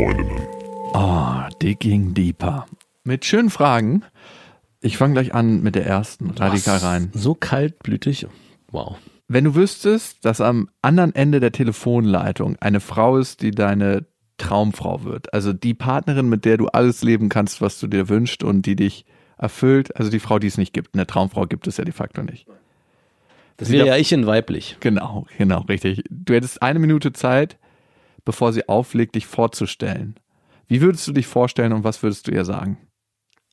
Freundinnen. 0.00 0.40
Oh, 0.94 1.42
Digging 1.60 2.14
Deeper. 2.14 2.64
Mit 3.04 3.26
schönen 3.26 3.50
Fragen. 3.50 4.02
Ich 4.80 4.96
fange 4.96 5.12
gleich 5.12 5.34
an 5.34 5.60
mit 5.62 5.74
der 5.74 5.84
ersten. 5.84 6.30
Radikal 6.30 6.78
rein. 6.78 7.10
So 7.12 7.34
kaltblütig. 7.34 8.26
Wow. 8.70 8.96
Wenn 9.28 9.44
du 9.44 9.54
wüsstest, 9.54 10.24
dass 10.24 10.40
am 10.40 10.70
anderen 10.80 11.14
Ende 11.14 11.38
der 11.38 11.52
Telefonleitung 11.52 12.56
eine 12.60 12.80
Frau 12.80 13.18
ist, 13.18 13.42
die 13.42 13.50
deine 13.50 14.06
Traumfrau 14.38 15.04
wird, 15.04 15.34
also 15.34 15.52
die 15.52 15.74
Partnerin, 15.74 16.30
mit 16.30 16.46
der 16.46 16.56
du 16.56 16.68
alles 16.68 17.02
leben 17.02 17.28
kannst, 17.28 17.60
was 17.60 17.78
du 17.78 17.86
dir 17.86 18.08
wünschst 18.08 18.42
und 18.42 18.64
die 18.64 18.76
dich 18.76 19.04
erfüllt, 19.36 19.94
also 19.96 20.10
die 20.10 20.20
Frau, 20.20 20.38
die 20.38 20.46
es 20.46 20.56
nicht 20.56 20.72
gibt. 20.72 20.94
Eine 20.94 21.06
Traumfrau 21.06 21.44
gibt 21.44 21.66
es 21.66 21.76
ja 21.76 21.84
de 21.84 21.92
facto 21.92 22.22
nicht. 22.22 22.46
Das 23.58 23.68
wäre 23.68 23.86
ja 23.86 23.96
ich 23.98 24.10
in 24.12 24.26
weiblich. 24.26 24.78
Genau, 24.80 25.26
genau, 25.36 25.60
richtig. 25.68 26.04
Du 26.08 26.32
hättest 26.32 26.62
eine 26.62 26.78
Minute 26.78 27.12
Zeit, 27.12 27.58
bevor 28.24 28.52
sie 28.52 28.68
auflegt, 28.68 29.14
dich 29.14 29.26
vorzustellen. 29.26 30.16
Wie 30.68 30.80
würdest 30.80 31.06
du 31.08 31.12
dich 31.12 31.26
vorstellen 31.26 31.72
und 31.72 31.84
was 31.84 32.02
würdest 32.02 32.26
du 32.28 32.32
ihr 32.32 32.44
sagen? 32.44 32.78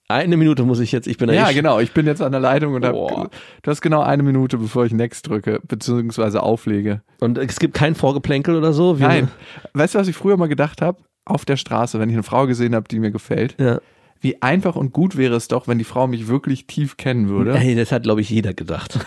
Eine 0.10 0.38
Minute 0.38 0.64
muss 0.64 0.80
ich 0.80 0.94
jetzt, 0.94 1.06
ich 1.06 1.18
bin 1.18 1.30
Ja, 1.34 1.50
ich. 1.50 1.56
genau. 1.56 1.80
Ich 1.80 1.92
bin 1.92 2.06
jetzt 2.06 2.22
an 2.22 2.32
der 2.32 2.40
Leitung 2.40 2.74
und 2.76 2.86
hab, 2.86 2.94
du 2.94 3.72
hast 3.72 3.82
genau 3.82 4.02
eine 4.02 4.24
Minute, 4.24 4.58
bevor 4.58 4.86
ich 4.86 4.94
Next 4.94 5.28
drücke, 5.28 5.60
beziehungsweise 5.68 6.42
auflege. 6.44 7.02
Und 7.20 7.38
es 7.38 7.60
gibt 7.60 7.74
kein 7.74 7.94
Vorgeplänkel 7.94 8.56
oder 8.56 8.72
so. 8.72 8.96
Nein. 8.96 9.30
Weißt 9.74 9.96
du, 9.96 10.00
was 10.00 10.08
ich 10.08 10.16
früher 10.16 10.38
mal 10.38 10.48
gedacht 10.48 10.82
habe? 10.82 11.00
Auf 11.26 11.44
der 11.44 11.58
Straße, 11.58 12.00
wenn 12.00 12.08
ich 12.10 12.16
eine 12.16 12.24
Frau 12.24 12.48
gesehen 12.48 12.74
habe, 12.74 12.88
die 12.88 13.00
mir 13.00 13.12
gefällt. 13.12 13.56
Ja. 13.60 13.82
Wie 14.22 14.42
einfach 14.42 14.78
und 14.78 14.94
gut 14.94 15.18
wäre 15.18 15.36
es 15.36 15.50
doch, 15.50 15.68
wenn 15.68 15.78
die 15.78 15.84
Frau 15.84 16.08
mich 16.08 16.28
wirklich 16.30 16.68
tief 16.68 16.96
kennen 16.96 17.28
würde. 17.28 17.56
Hey, 17.58 17.76
das 17.76 17.92
hat, 17.92 18.04
glaube 18.04 18.22
ich, 18.22 18.30
jeder 18.30 18.54
gedacht. 18.54 18.98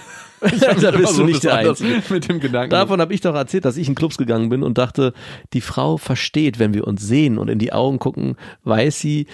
Da 0.80 0.90
bist 0.90 1.14
so 1.14 1.22
du 1.22 1.26
nicht 1.26 1.44
der 1.44 1.54
Einzige. 1.54 2.02
Mit 2.10 2.28
dem 2.28 2.40
Gedanken. 2.40 2.70
Davon 2.70 3.00
habe 3.00 3.12
ich 3.12 3.20
doch 3.20 3.34
erzählt, 3.34 3.64
dass 3.64 3.76
ich 3.76 3.88
in 3.88 3.94
Clubs 3.94 4.16
gegangen 4.16 4.48
bin 4.48 4.62
und 4.62 4.78
dachte, 4.78 5.12
die 5.52 5.60
Frau 5.60 5.96
versteht, 5.96 6.58
wenn 6.58 6.74
wir 6.74 6.86
uns 6.86 7.02
sehen 7.02 7.38
und 7.38 7.48
in 7.48 7.58
die 7.58 7.72
Augen 7.72 7.98
gucken, 7.98 8.36
weiß 8.64 8.98
sie, 9.00 9.26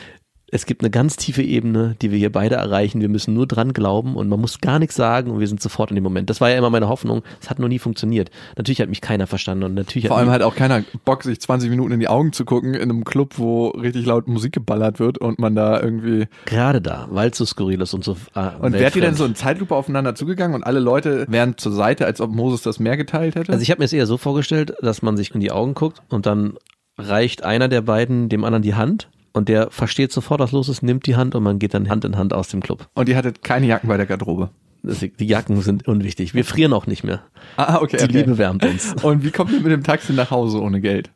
es 0.49 0.65
gibt 0.65 0.83
eine 0.83 0.91
ganz 0.91 1.17
tiefe 1.17 1.43
Ebene, 1.43 1.97
die 2.01 2.13
wir 2.13 2.19
hier 2.19 2.31
beide 2.31 2.55
erreichen. 2.55 3.01
Wir 3.01 3.09
müssen 3.09 3.35
nur 3.35 3.49
dran 3.49 3.73
glauben 3.73 4.15
und 4.15 4.29
man 4.29 4.41
muss 4.41 4.61
gar 4.61 4.79
nichts 4.79 4.95
sagen 4.95 5.33
und 5.33 5.41
wir 5.41 5.49
sind 5.49 5.61
sofort 5.61 5.91
in 5.91 5.97
dem 5.97 6.05
Moment. 6.05 6.31
Das 6.31 6.41
war 6.41 6.49
ja 6.51 6.57
immer 6.57 6.71
meine 6.71 6.89
Hoffnung. 6.89 7.23
Es 7.41 7.51
hat 7.51 7.59
noch 7.59 7.67
nie 7.67 7.81
funktioniert. 7.81 8.31
Natürlich 8.57 8.81
hat 8.81 8.89
mich 8.89 9.01
keiner 9.01 9.27
verstanden 9.27 9.65
und 9.65 9.75
natürlich 9.75 10.07
Vor 10.07 10.17
hat 10.17 10.23
allem 10.23 10.33
hat 10.33 10.43
auch 10.43 10.55
keiner 10.55 10.85
Bock, 11.05 11.25
sich 11.25 11.41
20 11.41 11.69
Minuten 11.69 11.93
in 11.93 12.01
die 12.01 12.07
Augen 12.07 12.33
zu 12.33 12.45
gucken 12.45 12.75
in 12.75 12.83
einem 12.83 13.05
Club, 13.05 13.39
wo 13.39 13.69
richtig 13.71 14.07
laut 14.07 14.29
Musik 14.29 14.53
geballert 14.53 15.01
wird 15.01 15.19
und 15.19 15.41
man 15.41 15.57
da 15.57 15.81
irgendwie. 15.81 16.27
gerade 16.45 16.81
da, 16.81 17.09
weil 17.11 17.31
es 17.31 17.39
so 17.39 17.45
skurril 17.45 17.81
ist 17.81 17.93
und 17.93 18.05
so. 18.05 18.17
Äh, 18.37 18.51
Und 18.61 18.73
wärt 18.75 18.95
ihr 18.95 19.03
denn 19.03 19.15
so 19.15 19.25
in 19.25 19.35
Zeitlupe 19.35 19.75
aufeinander 19.75 20.15
zugegangen 20.15 20.55
und 20.55 20.63
alle 20.63 20.79
Leute 20.79 21.27
wären 21.29 21.59
zur 21.59 21.73
Seite, 21.73 22.07
als 22.07 22.21
ob 22.21 22.31
Moses 22.31 22.63
das 22.63 22.79
Meer 22.79 22.97
geteilt 22.97 23.35
hätte? 23.35 23.51
Also 23.51 23.63
ich 23.63 23.71
habe 23.73 23.81
mir 23.81 23.87
es 23.87 23.93
eher 23.93 24.07
so 24.07 24.17
vorgestellt, 24.17 24.75
dass 24.81 25.03
man 25.03 25.17
sich 25.17 25.35
in 25.35 25.41
die 25.41 25.51
Augen 25.51 25.75
guckt 25.75 26.03
und 26.09 26.25
dann 26.27 26.55
reicht 26.99 27.43
einer 27.45 27.69
der 27.69 27.83
beiden 27.83 28.29
dem 28.29 28.45
anderen 28.45 28.63
die 28.63 28.75
Hand 28.75 29.09
und 29.37 29.51
der 29.51 29.71
versteht 29.71 30.13
sofort, 30.13 30.41
was 30.41 30.53
los 30.53 30.69
ist, 30.69 30.83
nimmt 30.83 31.07
die 31.07 31.15
Hand 31.15 31.35
und 31.35 31.43
man 31.43 31.59
geht 31.59 31.75
dann 31.75 31.91
Hand 31.91 32.05
in 32.05 32.17
Hand 32.17 32.33
aus 32.33 32.49
dem 32.49 32.63
Club. 32.63 32.89
und 32.95 33.09
ihr 33.09 33.17
hattet 33.17 33.43
keine 33.43 33.67
Jacken 33.67 33.89
bei 33.89 33.97
der 33.97 34.07
Garderobe. 34.07 34.51
Die 34.83 35.27
Jacken 35.27 35.61
sind 35.63 35.87
unwichtig. 35.89 36.33
Wir 36.33 36.45
frieren 36.45 36.73
auch 36.73 36.87
nicht 36.87 37.03
mehr. 37.03 37.23
Ah, 37.57 37.79
okay. 37.81 37.97
Die 37.97 38.05
okay. 38.05 38.13
Liebe 38.13 38.39
wärmt 38.39 38.65
uns. 38.65 38.95
Und 39.03 39.25
wie 39.25 39.33
kommt 39.33 39.51
ihr 39.51 39.61
mit 39.61 39.73
dem 39.73 39.83
Taxi 39.83 40.13
nach 40.13 40.31
Hause 40.31 40.63
ohne 40.63 40.81
Geld? 40.81 41.11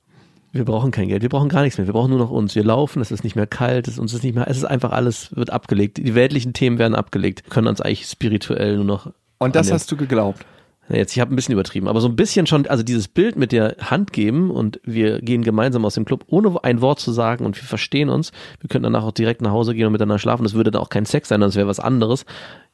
Wir 0.50 0.64
brauchen 0.64 0.90
kein 0.90 1.06
Geld, 1.06 1.22
wir 1.22 1.28
brauchen 1.28 1.48
gar 1.48 1.62
nichts 1.62 1.78
mehr. 1.78 1.86
Wir 1.86 1.92
brauchen 1.92 2.10
nur 2.10 2.18
noch 2.18 2.30
uns. 2.30 2.56
Wir 2.56 2.64
laufen, 2.64 3.00
es 3.00 3.12
ist 3.12 3.22
nicht 3.22 3.36
mehr 3.36 3.46
kalt, 3.46 3.86
es 3.86 4.00
uns 4.00 4.12
ist 4.12 4.24
nicht 4.24 4.34
mehr, 4.34 4.48
es 4.48 4.56
ist 4.56 4.64
einfach 4.64 4.90
alles 4.90 5.34
wird 5.36 5.50
abgelegt. 5.50 5.98
Die 5.98 6.14
weltlichen 6.16 6.52
Themen 6.52 6.78
werden 6.78 6.96
abgelegt. 6.96 7.44
Wir 7.44 7.50
können 7.50 7.68
uns 7.68 7.80
eigentlich 7.80 8.06
spirituell 8.06 8.74
nur 8.76 8.84
noch. 8.84 9.12
Und 9.38 9.54
das 9.54 9.70
hast 9.70 9.90
du 9.92 9.96
geglaubt. 9.96 10.44
Jetzt, 10.92 11.14
ich 11.14 11.20
habe 11.20 11.32
ein 11.32 11.36
bisschen 11.36 11.52
übertrieben, 11.52 11.88
aber 11.88 12.00
so 12.00 12.08
ein 12.08 12.16
bisschen 12.16 12.46
schon, 12.46 12.66
also 12.66 12.82
dieses 12.82 13.06
Bild 13.06 13.36
mit 13.36 13.52
der 13.52 13.76
Hand 13.80 14.12
geben 14.12 14.50
und 14.50 14.80
wir 14.82 15.20
gehen 15.20 15.42
gemeinsam 15.42 15.84
aus 15.84 15.94
dem 15.94 16.04
Club, 16.04 16.24
ohne 16.28 16.64
ein 16.64 16.80
Wort 16.80 16.98
zu 16.98 17.12
sagen 17.12 17.46
und 17.46 17.56
wir 17.56 17.64
verstehen 17.64 18.08
uns. 18.08 18.32
Wir 18.60 18.68
können 18.68 18.82
danach 18.82 19.04
auch 19.04 19.12
direkt 19.12 19.40
nach 19.40 19.52
Hause 19.52 19.74
gehen 19.74 19.86
und 19.86 19.92
miteinander 19.92 20.18
schlafen. 20.18 20.42
Das 20.42 20.54
würde 20.54 20.72
dann 20.72 20.82
auch 20.82 20.88
kein 20.88 21.06
Sex 21.06 21.28
sein, 21.28 21.40
das 21.40 21.54
wäre 21.54 21.68
was 21.68 21.80
anderes. 21.80 22.24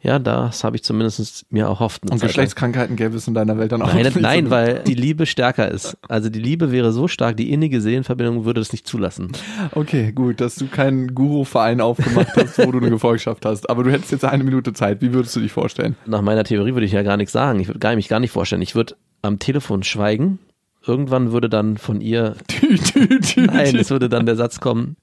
Ja, 0.07 0.21
das 0.21 0.63
habe 0.63 0.77
ich 0.77 0.85
zumindest 0.85 1.47
mir 1.51 1.65
erhofft. 1.65 2.05
Und 2.05 2.21
Zeit. 2.21 2.29
Geschlechtskrankheiten 2.29 2.95
gäbe 2.95 3.17
es 3.17 3.27
in 3.27 3.35
deiner 3.35 3.59
Welt 3.59 3.73
dann 3.73 3.83
auch 3.83 3.93
Nein, 3.93 4.05
nicht. 4.05 4.21
nein, 4.21 4.51
weil 4.51 4.85
die 4.87 4.95
Liebe 4.95 5.27
stärker 5.27 5.69
ist. 5.69 5.99
Also 6.09 6.29
die 6.29 6.39
Liebe 6.39 6.71
wäre 6.71 6.93
so 6.93 7.09
stark, 7.09 7.37
die 7.37 7.51
innige 7.51 7.81
Seelenverbindung 7.81 8.45
würde 8.45 8.61
das 8.61 8.71
nicht 8.71 8.87
zulassen. 8.87 9.33
Okay, 9.73 10.13
gut, 10.13 10.41
dass 10.41 10.55
du 10.55 10.69
keinen 10.69 11.13
Guru-Verein 11.13 11.81
aufgemacht 11.81 12.37
hast, 12.37 12.57
wo 12.65 12.71
du 12.71 12.79
eine 12.79 12.91
Gefolgschaft 12.91 13.45
hast. 13.45 13.69
Aber 13.69 13.83
du 13.83 13.91
hättest 13.91 14.13
jetzt 14.13 14.25
eine 14.25 14.45
Minute 14.45 14.73
Zeit. 14.75 15.03
Wie 15.03 15.13
würdest 15.13 15.35
du 15.35 15.41
dich 15.41 15.51
vorstellen? 15.51 15.97
Nach 16.07 16.23
meiner 16.23 16.45
Theorie 16.45 16.75
würde 16.75 16.87
ich 16.87 16.93
ja 16.93 17.03
gar 17.03 17.17
nichts 17.17 17.33
sagen. 17.33 17.59
Ich 17.59 17.67
würde 17.67 17.97
mich 17.97 18.07
gar 18.09 18.21
nicht 18.21 18.31
vorstellen. 18.31 18.63
Ich 18.63 18.77
würde 18.77 18.95
am 19.23 19.41
Telefon 19.41 19.83
schweigen. 19.83 20.39
Irgendwann 20.87 21.33
würde 21.33 21.49
dann 21.49 21.79
von 21.79 22.01
ihr 22.01 22.37
Nein, 23.37 23.75
es 23.75 23.91
würde 23.91 24.09
dann 24.09 24.25
der 24.25 24.37
Satz 24.37 24.61
kommen, 24.61 24.97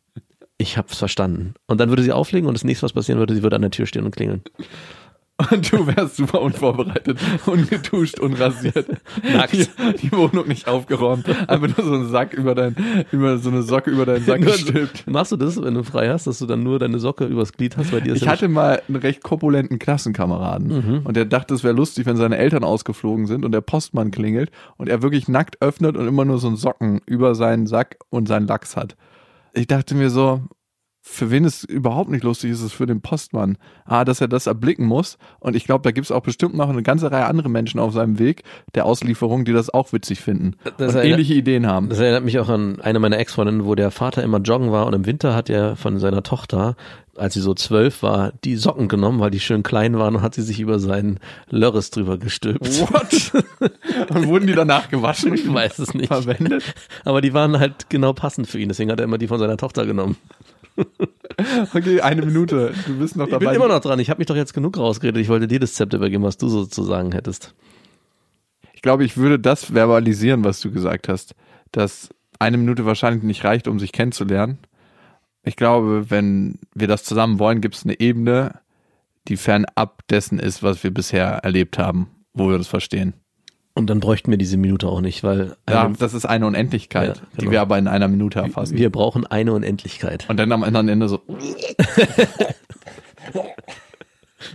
ich 0.64 0.78
hab's 0.78 0.98
verstanden. 0.98 1.54
Und 1.68 1.80
dann 1.80 1.90
würde 1.90 2.04
sie 2.04 2.12
auflegen 2.12 2.48
und 2.48 2.56
das 2.56 2.64
nächste, 2.64 2.84
was 2.84 2.94
passieren 2.94 3.20
würde, 3.20 3.36
sie 3.36 3.44
würde 3.44 3.56
an 3.56 3.62
der 3.62 3.72
Tür 3.72 3.86
stehen 3.86 4.06
und 4.06 4.16
klingeln. 4.16 4.42
Und 5.52 5.72
du 5.74 5.88
wärst 5.88 6.18
super 6.18 6.42
unvorbereitet, 6.42 7.18
ungetuscht, 7.48 8.20
unrasiert. 8.20 8.88
Nackt. 9.34 9.54
Die, 9.54 9.68
die 9.98 10.12
Wohnung 10.12 10.48
nicht 10.48 10.68
aufgeräumt. 10.68 11.28
Einfach 11.50 11.76
nur 11.76 11.86
so 11.86 11.94
einen 11.96 12.08
Sack 12.08 12.34
über 12.34 12.54
dein, 12.54 12.76
über 13.12 13.40
so 13.40 13.50
eine 13.50 13.64
Socke 13.64 13.90
über 13.90 14.06
deinen 14.06 14.24
Sack 14.24 14.42
gestülpt. 14.42 15.08
Machst 15.08 15.32
du 15.32 15.36
das, 15.36 15.62
wenn 15.62 15.74
du 15.74 15.84
frei 15.84 16.10
hast, 16.10 16.28
dass 16.28 16.38
du 16.38 16.46
dann 16.46 16.62
nur 16.62 16.78
deine 16.78 17.00
Socke 17.00 17.26
übers 17.26 17.52
Glied 17.52 17.78
hast? 17.78 17.92
Bei 17.92 18.00
dir 18.00 18.14
ist 18.14 18.18
Ich 18.18 18.26
ja 18.26 18.32
hatte 18.32 18.48
mal 18.48 18.84
einen 18.88 18.98
recht 18.98 19.24
korpulenten 19.24 19.80
Klassenkameraden 19.80 21.02
und 21.04 21.18
der 21.18 21.26
dachte, 21.26 21.56
es 21.56 21.64
wäre 21.64 21.74
lustig, 21.74 22.06
wenn 22.06 22.16
seine 22.16 22.38
Eltern 22.38 22.64
ausgeflogen 22.64 23.26
sind 23.26 23.44
und 23.44 23.52
der 23.52 23.62
Postmann 23.62 24.12
klingelt 24.12 24.52
und 24.78 24.88
er 24.88 25.02
wirklich 25.02 25.28
nackt 25.28 25.62
öffnet 25.62 25.98
und 25.98 26.08
immer 26.08 26.26
nur 26.26 26.38
so 26.38 26.48
einen 26.48 26.58
Socken 26.58 27.02
über 27.08 27.34
seinen 27.34 27.66
Sack 27.66 27.98
und 28.10 28.28
seinen 28.28 28.46
Lachs 28.48 28.78
hat. 28.78 28.96
Ich 29.54 29.68
dachte 29.68 29.96
mir 29.96 30.10
so, 30.10 30.42
für 31.06 31.30
wen 31.32 31.44
es 31.44 31.66
überhaupt 31.66 32.10
nicht 32.10 32.24
lustig 32.24 32.52
ist, 32.52 32.60
ist 32.60 32.66
es 32.68 32.72
für 32.72 32.86
den 32.86 33.02
Postmann. 33.02 33.58
Ah, 33.84 34.06
dass 34.06 34.22
er 34.22 34.30
das 34.30 34.48
erblicken 34.48 34.86
muss. 34.86 35.18
Und 35.42 35.54
ich 35.54 35.66
glaube, 35.66 35.82
da 35.84 35.92
gibt 35.92 36.06
es 36.06 36.12
auch 36.12 36.22
bestimmt 36.22 36.56
noch 36.56 36.70
eine 36.70 36.82
ganze 36.82 37.12
Reihe 37.12 37.26
andere 37.26 37.50
Menschen 37.50 37.82
auf 37.82 37.92
seinem 37.94 38.20
Weg 38.20 38.44
der 38.74 38.86
Auslieferung, 38.86 39.44
die 39.44 39.52
das 39.52 39.70
auch 39.70 39.92
witzig 39.92 40.22
finden 40.22 40.56
Das 40.78 40.94
und 40.94 41.00
erinnert- 41.02 41.06
ähnliche 41.20 41.34
Ideen 41.34 41.68
haben. 41.68 41.90
Das 41.90 42.00
erinnert 42.00 42.24
mich 42.24 42.40
auch 42.40 42.48
an 42.48 42.80
eine 42.80 43.00
meiner 43.00 43.20
Ex-Freundinnen, 43.20 43.66
wo 43.66 43.76
der 43.76 43.92
Vater 43.92 44.24
immer 44.24 44.40
joggen 44.40 44.72
war 44.72 44.88
und 44.88 44.94
im 44.94 45.06
Winter 45.06 45.36
hat 45.36 45.50
er 45.50 45.76
von 45.76 46.00
seiner 46.00 46.24
Tochter, 46.24 46.78
als 47.16 47.36
sie 47.36 47.42
so 47.42 47.54
zwölf 47.54 48.02
war, 48.02 48.32
die 48.44 48.56
Socken 48.56 48.88
genommen, 48.88 49.20
weil 49.20 49.32
die 49.32 49.40
schön 49.40 49.62
klein 49.64 49.98
waren 49.98 50.16
und 50.16 50.22
hat 50.22 50.34
sie 50.36 50.42
sich 50.42 50.60
über 50.60 50.80
seinen 50.80 51.20
Lörres 51.50 51.92
drüber 51.92 52.18
gestülpt. 52.18 52.66
What? 52.80 53.44
und 54.10 54.28
wurden 54.28 54.48
die 54.48 54.54
danach 54.56 54.90
gewaschen? 54.90 55.34
Ich 55.34 55.52
weiß 55.52 55.80
es 55.80 55.94
nicht. 55.94 56.08
Verwendet? 56.08 56.64
Aber 57.06 57.22
die 57.22 57.34
waren 57.34 57.60
halt 57.60 57.90
genau 57.90 58.14
passend 58.14 58.48
für 58.48 58.60
ihn, 58.60 58.70
deswegen 58.70 58.92
hat 58.92 59.00
er 59.00 59.04
immer 59.04 59.18
die 59.18 59.28
von 59.28 59.40
seiner 59.40 59.58
Tochter 59.58 59.86
genommen. 59.86 60.18
Okay, 61.74 62.00
eine 62.02 62.24
Minute. 62.24 62.74
Du 62.86 62.98
bist 63.00 63.16
noch 63.16 63.26
Ich 63.26 63.32
dabei. 63.32 63.46
bin 63.48 63.56
immer 63.56 63.68
noch 63.68 63.80
dran, 63.80 64.00
ich 64.00 64.10
habe 64.12 64.20
mich 64.20 64.28
doch 64.28 64.36
jetzt 64.36 64.54
genug 64.54 64.78
rausgeredet, 64.78 65.20
ich 65.20 65.30
wollte 65.30 65.48
dir 65.48 65.60
das 65.60 65.74
Zepter 65.74 65.98
übergeben, 65.98 66.24
was 66.24 66.38
du 66.38 66.48
sozusagen 66.48 67.12
hättest. 67.12 67.56
Ich 68.74 68.82
glaube, 68.84 69.04
ich 69.04 69.18
würde 69.18 69.40
das 69.40 69.66
verbalisieren, 69.66 70.44
was 70.44 70.62
du 70.62 70.72
gesagt 70.72 71.08
hast, 71.10 71.34
dass 71.72 72.10
eine 72.38 72.58
Minute 72.58 72.86
wahrscheinlich 72.86 73.24
nicht 73.24 73.44
reicht, 73.44 73.68
um 73.68 73.80
sich 73.80 73.92
kennenzulernen. 73.92 74.60
Ich 75.44 75.56
glaube, 75.56 76.10
wenn 76.10 76.60
wir 76.74 76.88
das 76.88 77.04
zusammen 77.04 77.38
wollen, 77.40 77.60
gibt 77.62 77.76
es 77.76 77.84
eine 77.84 78.00
Ebene, 78.00 78.60
die 79.28 79.38
fernab 79.38 80.08
dessen 80.08 80.40
ist, 80.40 80.64
was 80.64 80.84
wir 80.84 80.92
bisher 80.94 81.26
erlebt 81.44 81.78
haben, 81.78 82.08
wo 82.34 82.50
wir 82.50 82.58
das 82.58 82.68
verstehen. 82.68 83.14
Und 83.76 83.90
dann 83.90 84.00
bräuchten 84.00 84.30
wir 84.30 84.38
diese 84.38 84.56
Minute 84.58 84.88
auch 84.88 85.02
nicht, 85.02 85.24
weil 85.24 85.56
Ja, 85.68 85.90
das 85.98 86.14
ist 86.14 86.26
eine 86.26 86.46
Unendlichkeit, 86.46 87.18
Ja, 87.18 87.24
die 87.34 87.38
genau. 87.40 87.52
wir 87.52 87.62
aber 87.62 87.78
in 87.80 87.88
einer 87.88 88.08
Minute 88.08 88.40
erfassen. 88.40 88.78
wir 88.78 88.90
brauchen 88.92 89.26
eine 89.26 89.52
Unendlichkeit. 89.54 90.30
Und 90.30 90.38
dann 90.38 90.52
am 90.52 90.64
anderen 90.64 90.90
Ende 90.90 91.10
so. 91.10 91.22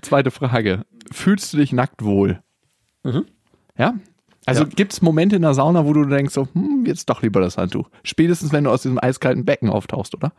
Zweite 0.02 0.30
Frage. 0.30 0.84
Fühlst 1.10 1.52
du 1.52 1.56
dich 1.56 1.72
nackt 1.72 2.04
wohl? 2.04 2.40
Mhm. 3.02 3.24
Ja? 3.76 3.94
Also 4.46 4.62
Ja. 4.64 4.68
gibt 4.68 4.92
es 4.92 5.02
Momente 5.02 5.36
in 5.36 5.42
der 5.42 5.54
Sauna, 5.54 5.84
wo 5.84 5.92
du 5.92 6.04
denkst, 6.04 6.32
so, 6.34 6.46
hm, 6.52 6.84
jetzt 6.86 7.08
doch 7.10 7.22
lieber 7.22 7.40
das 7.40 7.56
Handtuch. 7.58 7.88
Spätestens, 8.04 8.52
wenn 8.52 8.64
du 8.64 8.70
aus 8.70 8.82
diesem 8.82 8.98
eiskalten 9.02 9.44
Becken 9.44 9.68
auftauchst, 9.70 10.14
oder? 10.14 10.32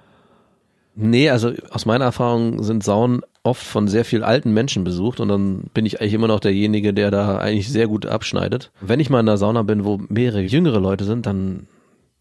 Nee, 0.95 1.29
also 1.29 1.53
aus 1.69 1.85
meiner 1.85 2.05
Erfahrung 2.05 2.63
sind 2.63 2.83
Saunen 2.83 3.21
oft 3.43 3.63
von 3.63 3.87
sehr 3.87 4.05
viel 4.05 4.23
alten 4.23 4.53
Menschen 4.53 4.83
besucht 4.83 5.19
und 5.19 5.29
dann 5.29 5.63
bin 5.73 5.85
ich 5.85 6.01
eigentlich 6.01 6.13
immer 6.13 6.27
noch 6.27 6.39
derjenige, 6.39 6.93
der 6.93 7.09
da 7.09 7.37
eigentlich 7.37 7.69
sehr 7.69 7.87
gut 7.87 8.05
abschneidet. 8.05 8.71
Wenn 8.81 8.99
ich 8.99 9.09
mal 9.09 9.21
in 9.21 9.29
einer 9.29 9.37
Sauna 9.37 9.63
bin, 9.63 9.85
wo 9.85 9.97
mehrere 10.09 10.41
jüngere 10.41 10.79
Leute 10.79 11.05
sind, 11.05 11.25
dann, 11.25 11.67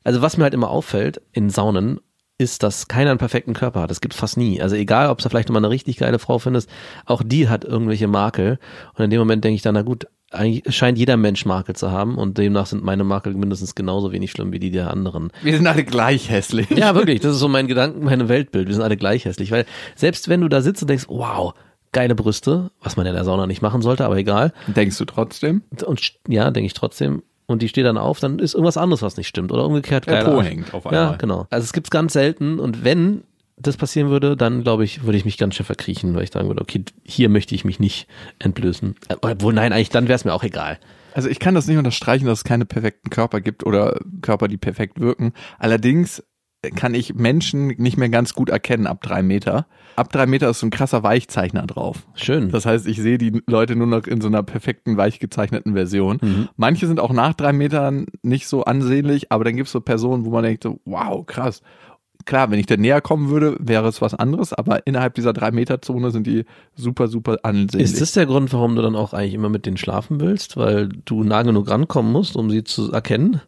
also 0.05 0.23
was 0.23 0.37
mir 0.37 0.45
halt 0.45 0.55
immer 0.55 0.71
auffällt 0.71 1.21
in 1.33 1.51
Saunen, 1.51 2.01
ist, 2.39 2.63
dass 2.63 2.87
keiner 2.87 3.11
einen 3.11 3.19
perfekten 3.19 3.53
Körper 3.53 3.83
hat. 3.83 3.91
Das 3.91 4.01
gibt 4.01 4.15
fast 4.15 4.37
nie. 4.37 4.63
Also 4.63 4.77
egal, 4.77 5.11
ob 5.11 5.19
du 5.19 5.29
vielleicht 5.29 5.51
mal 5.51 5.59
eine 5.59 5.71
richtig 5.71 5.99
geile 5.99 6.21
Frau 6.21 6.39
findest, 6.39 6.71
auch 7.05 7.23
die 7.25 7.49
hat 7.49 7.65
irgendwelche 7.65 8.07
Makel. 8.07 8.59
Und 8.95 9.05
in 9.05 9.11
dem 9.11 9.19
Moment 9.19 9.45
denke 9.45 9.57
ich 9.57 9.63
dann, 9.63 9.75
na 9.75 9.83
gut, 9.83 10.07
eigentlich 10.31 10.75
scheint 10.75 10.99
jeder 10.99 11.17
Mensch 11.17 11.47
Makel 11.47 11.75
zu 11.75 11.91
haben 11.91 12.17
und 12.17 12.39
demnach 12.39 12.67
sind 12.67 12.85
meine 12.85 13.03
Makel 13.03 13.35
mindestens 13.35 13.75
genauso 13.75 14.13
wenig 14.13 14.31
schlimm 14.31 14.53
wie 14.53 14.59
die 14.59 14.71
der 14.71 14.91
anderen. 14.91 15.33
Wir 15.43 15.57
sind 15.57 15.67
alle 15.67 15.85
gleich 15.85 16.31
hässlich. 16.31 16.69
Ja, 16.71 16.95
wirklich, 16.95 17.21
das 17.21 17.35
ist 17.35 17.41
so 17.41 17.49
mein 17.49 17.67
Gedanken, 17.67 18.05
mein 18.05 18.29
Weltbild. 18.29 18.69
Wir 18.69 18.75
sind 18.75 18.85
alle 18.85 18.97
gleich 18.97 19.25
hässlich, 19.25 19.51
weil 19.51 19.65
selbst 19.97 20.29
wenn 20.29 20.43
du 20.43 20.49
da 20.49 20.61
sitzt 20.61 20.83
und 20.83 20.89
denkst, 20.89 21.07
wow, 21.09 21.55
geile 21.93 22.15
Brüste, 22.15 22.71
was 22.83 22.97
man 22.97 23.07
ja 23.07 23.11
in 23.11 23.17
der 23.17 23.25
Sauna 23.25 23.47
nicht 23.47 23.63
machen 23.63 23.83
sollte, 23.83 24.05
aber 24.05 24.17
egal. 24.17 24.53
Denkst 24.67 24.99
du 24.99 25.07
trotzdem? 25.07 25.63
Und 25.85 26.13
ja, 26.29 26.51
denke 26.51 26.67
ich 26.67 26.75
trotzdem, 26.75 27.23
und 27.49 27.63
die 27.63 27.69
steht 27.69 27.87
dann 27.87 27.99
auf, 27.99 28.21
dann 28.21 28.39
ist 28.39 28.55
irgendwas 28.55 28.77
anderes, 28.77 29.03
was 29.03 29.17
nicht 29.17 29.27
stimmt. 29.27 29.51
Oder 29.51 29.65
umgekehrt. 29.65 30.07
Der 30.07 30.23
Po 30.23 30.43
hängt 30.43 30.73
auf 30.73 30.87
einmal. 30.87 31.13
Ja, 31.13 31.17
genau. 31.17 31.47
Also 31.51 31.65
es 31.65 31.73
gibt's 31.73 31.91
ganz 31.91 32.13
selten 32.13 32.61
und 32.61 32.85
wenn 32.85 33.25
das 33.57 33.77
passieren 33.77 34.11
würde, 34.11 34.37
dann 34.37 34.63
glaube 34.63 34.85
ich, 34.85 35.03
würde 35.05 35.19
ich 35.19 35.25
mich 35.25 35.39
ganz 35.39 35.57
schön 35.57 35.67
verkriechen, 35.67 36.15
weil 36.15 36.23
ich 36.23 36.31
sagen 36.31 36.47
würde, 36.47 36.61
okay, 36.61 36.85
hier 37.03 37.29
möchte 37.29 37.55
ich 37.55 37.65
mich 37.65 37.81
nicht 37.81 38.07
entblößen. 38.39 38.95
Äh, 39.09 39.17
Obwohl, 39.21 39.53
nein, 39.53 39.73
eigentlich, 39.73 39.89
dann 39.89 40.07
wäre 40.07 40.17
es 40.17 40.25
mir 40.25 40.35
auch 40.35 40.45
egal. 40.45 40.79
Also 41.15 41.29
ich 41.29 41.41
kann 41.41 41.55
das 41.55 41.67
nicht 41.67 41.79
unterstreichen, 41.79 42.27
dass 42.27 42.41
es 42.41 42.45
keine 42.45 42.67
perfekten 42.67 43.11
Körper 43.11 43.41
gibt 43.41 43.65
oder 43.65 43.99
Körper, 44.21 44.47
die 44.47 44.59
perfekt 44.59 45.01
wirken. 45.01 45.33
Allerdings 45.59 46.23
kann 46.75 46.95
ich 46.95 47.15
Menschen 47.15 47.69
nicht 47.69 47.97
mehr 47.97 48.09
ganz 48.09 48.35
gut 48.35 48.51
erkennen 48.51 48.87
ab 48.87 49.01
drei 49.01 49.23
Meter. 49.23 49.67
Ab 49.95 50.11
drei 50.11 50.27
Meter 50.27 50.51
ist 50.51 50.61
so 50.61 50.67
ein 50.67 50.71
krasser 50.71 51.03
Weichzeichner 51.03 51.67
drauf. 51.67 52.07
Schön. 52.15 52.51
Das 52.51 52.67
heißt, 52.67 52.87
ich 52.89 53.01
sehe 53.01 53.19
die 53.19 53.43
Leute 53.47 53.77
nur 53.77 53.87
noch 53.87 54.07
in 54.07 54.21
so 54.21 54.29
einer 54.29 54.43
perfekten, 54.43 54.97
weich 54.97 55.21
gezeichneten 55.21 55.75
Version. 55.75 56.49
Manche 56.57 56.87
sind 56.87 56.99
auch 56.99 57.13
nach 57.13 57.35
drei 57.35 57.53
Metern 57.53 58.07
nicht 58.23 58.49
so 58.49 58.65
ansehnlich, 58.65 59.31
aber 59.31 59.45
dann 59.45 59.57
gibt 59.57 59.67
es 59.67 59.73
so 59.73 59.81
Personen, 59.81 60.25
wo 60.25 60.31
man 60.31 60.43
denkt 60.43 60.65
so, 60.65 60.81
wow, 60.85 61.25
krass. 61.25 61.63
Klar, 62.25 62.51
wenn 62.51 62.59
ich 62.59 62.67
da 62.67 62.77
näher 62.77 63.01
kommen 63.01 63.31
würde, 63.31 63.57
wäre 63.61 63.89
es 63.89 64.03
was 64.03 64.15
anderes, 64.15 64.53
aber 64.53 64.87
innerhalb 64.87 65.15
dieser 65.15 65.33
drei 65.33 65.53
Meter 65.53 65.81
Zone 65.81 66.11
sind 66.11 66.27
die 66.27 66.45
super, 66.75 67.07
super 67.07 67.39
ansehnlich. 67.45 67.93
Ist 67.93 68.01
das 68.01 68.13
der 68.13 68.27
Grund, 68.27 68.53
warum 68.53 68.75
du 68.75 68.83
dann 68.83 68.97
auch 68.97 69.15
eigentlich 69.15 69.35
immer 69.35 69.49
mit 69.49 69.65
denen 69.65 69.77
schlafen 69.77 70.21
willst? 70.21 70.57
Weil 70.57 70.89
du 70.89 71.23
nah 71.23 71.43
genug 71.43 71.71
rankommen 71.71 72.13
musst, 72.13 72.37
um 72.37 72.51
sie 72.51 72.65
zu 72.65 72.93
erkennen? 72.93 73.41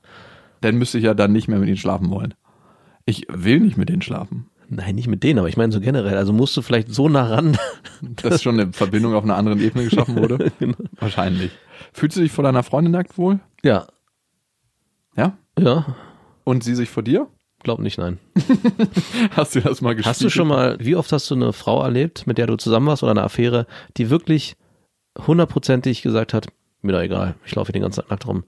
dann 0.61 0.77
müsste 0.77 0.99
ich 0.99 1.05
ja 1.05 1.15
dann 1.15 1.33
nicht 1.33 1.49
mehr 1.49 1.59
mit 1.59 1.69
ihnen 1.69 1.77
schlafen 1.77 2.11
wollen. 2.11 2.35
Ich 3.11 3.27
will 3.29 3.59
nicht 3.61 3.77
mit 3.77 3.89
denen 3.89 4.03
schlafen. 4.03 4.47
Nein, 4.69 4.95
nicht 4.95 5.09
mit 5.09 5.25
denen, 5.25 5.41
aber 5.41 5.49
ich 5.49 5.57
meine 5.57 5.73
so 5.73 5.81
generell. 5.81 6.17
Also 6.17 6.33
musst 6.33 6.57
du 6.57 6.63
vielleicht 6.63 6.95
so 6.95 7.09
nah 7.09 7.25
ran. 7.27 7.57
Dass 8.23 8.41
schon 8.41 8.61
eine 8.61 8.73
Verbindung 8.73 9.15
auf 9.15 9.25
einer 9.25 9.35
anderen 9.37 9.61
Ebene 9.61 9.83
geschaffen 9.85 10.15
wurde? 10.17 10.53
Genau. 10.61 10.77
Wahrscheinlich. 11.01 11.51
Fühlst 11.93 12.17
du 12.17 12.21
dich 12.21 12.31
vor 12.31 12.45
deiner 12.45 12.63
Freundin 12.63 12.93
nackt 12.93 13.19
wohl? 13.19 13.41
Ja, 13.65 13.87
Ja? 15.17 15.37
ja, 15.59 15.97
Und 16.45 16.63
sie 16.63 16.75
sich 16.77 16.89
vor 16.89 17.03
dir? 17.03 17.27
glaub 17.63 17.81
nicht, 17.81 17.99
nein. 17.99 18.19
Hast 19.33 19.55
du 19.57 19.61
das 19.61 19.81
mal 19.83 19.95
gespielt? 19.97 20.07
Hast 20.15 20.23
du 20.23 20.31
schon 20.31 20.47
mal, 20.49 20.77
wie 20.81 20.95
oft 20.97 21.11
hast 21.13 21.29
du 21.31 21.35
eine 21.35 21.53
Frau 21.53 21.83
erlebt, 21.83 22.27
mit 22.27 22.39
der 22.39 22.47
du 22.47 22.57
zusammen 22.57 22.87
warst 22.87 23.03
oder 23.03 23.11
eine 23.11 23.23
Affäre, 23.25 23.67
die 23.99 24.09
wirklich 24.09 24.55
hundertprozentig 25.27 26.01
gesagt 26.03 26.33
hat, 26.33 26.47
mir 26.81 26.93
doch 26.93 27.01
egal, 27.03 27.35
ich 27.45 27.55
laufe 27.55 27.67
hier 27.69 27.73
den 27.75 27.83
ganzen 27.83 28.01
Tag 28.03 28.11
nackt 28.11 28.27
rum. 28.27 28.45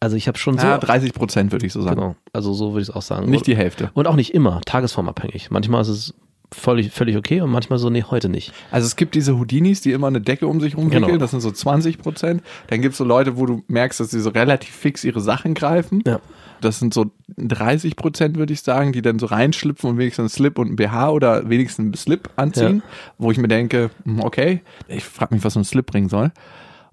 Also 0.00 0.16
ich 0.16 0.26
habe 0.28 0.38
schon 0.38 0.58
so, 0.58 0.66
Ja, 0.66 0.78
30 0.78 1.12
Prozent 1.12 1.52
würde 1.52 1.66
ich 1.66 1.72
so 1.72 1.82
sagen. 1.82 1.96
genau, 2.00 2.16
also 2.32 2.52
so 2.54 2.72
würde 2.72 2.82
ich 2.82 2.88
es 2.88 2.94
auch 2.94 3.02
sagen. 3.02 3.30
Nicht 3.30 3.46
die 3.46 3.56
Hälfte. 3.56 3.90
Und 3.94 4.06
auch 4.06 4.16
nicht 4.16 4.34
immer, 4.34 4.60
tagesformabhängig. 4.66 5.50
Manchmal 5.50 5.82
ist 5.82 5.88
es 5.88 6.14
völlig, 6.52 6.90
völlig 6.90 7.16
okay 7.16 7.40
und 7.42 7.50
manchmal 7.50 7.78
so, 7.78 7.90
nee, 7.90 8.02
heute 8.02 8.28
nicht. 8.28 8.52
Also 8.72 8.86
es 8.86 8.96
gibt 8.96 9.14
diese 9.14 9.38
Houdinis, 9.38 9.82
die 9.82 9.92
immer 9.92 10.08
eine 10.08 10.20
Decke 10.20 10.48
um 10.48 10.60
sich 10.60 10.76
rumwickeln, 10.76 11.04
Genau. 11.06 11.18
das 11.18 11.30
sind 11.30 11.40
so 11.40 11.52
20 11.52 11.98
Prozent. 11.98 12.42
Dann 12.66 12.82
gibt 12.82 12.92
es 12.92 12.98
so 12.98 13.04
Leute, 13.04 13.36
wo 13.36 13.46
du 13.46 13.62
merkst, 13.68 14.00
dass 14.00 14.10
sie 14.10 14.18
so 14.20 14.30
relativ 14.30 14.74
fix 14.74 15.04
ihre 15.04 15.20
Sachen 15.20 15.54
greifen. 15.54 16.02
Ja. 16.04 16.18
Das 16.60 16.80
sind 16.80 16.92
so 16.92 17.06
30 17.36 17.94
Prozent, 17.94 18.36
würde 18.36 18.52
ich 18.52 18.62
sagen, 18.62 18.92
die 18.92 19.00
dann 19.02 19.18
so 19.20 19.26
reinschlüpfen 19.26 19.88
und 19.90 19.98
wenigstens 19.98 20.22
einen 20.24 20.28
Slip 20.30 20.58
und 20.58 20.72
ein 20.72 20.76
BH 20.76 21.10
oder 21.10 21.48
wenigstens 21.48 21.84
einen 21.84 21.94
Slip 21.94 22.28
anziehen, 22.36 22.82
wo 23.16 23.30
ich 23.30 23.38
mir 23.38 23.48
denke, 23.48 23.90
hm, 24.04 24.20
okay, 24.20 24.62
ich 24.88 25.04
frage 25.04 25.34
mich, 25.34 25.44
was 25.44 25.54
so 25.54 25.60
ein 25.60 25.64
Slip 25.64 25.86
bringen 25.86 26.08
soll. 26.08 26.32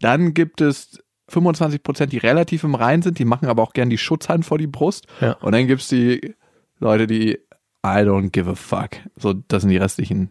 Dann 0.02 0.36
gibt 0.36 0.62
es 0.62 1.00
25 1.30 1.84
Prozent, 1.84 2.12
die 2.14 2.18
relativ 2.18 2.64
im 2.64 2.76
Rein 2.76 3.02
sind, 3.02 3.20
die 3.20 3.26
machen 3.26 3.48
aber 3.50 3.64
auch 3.64 3.74
gern 3.74 3.90
die 3.90 3.98
Schutzhand 3.98 4.46
vor 4.46 4.58
die 4.58 4.68
Brust. 4.68 5.08
Ja. 5.22 5.34
Und 5.42 5.52
dann 5.54 5.68
gibt 5.68 5.82
es 5.82 5.88
die 5.90 6.36
Leute, 6.80 7.08
die 7.08 7.40
I 7.86 8.00
don't 8.02 8.30
give 8.32 8.50
a 8.50 8.56
fuck. 8.56 8.92
So, 9.18 9.34
das 9.34 9.62
sind 9.64 9.72
die 9.72 9.78
restlichen 9.78 10.30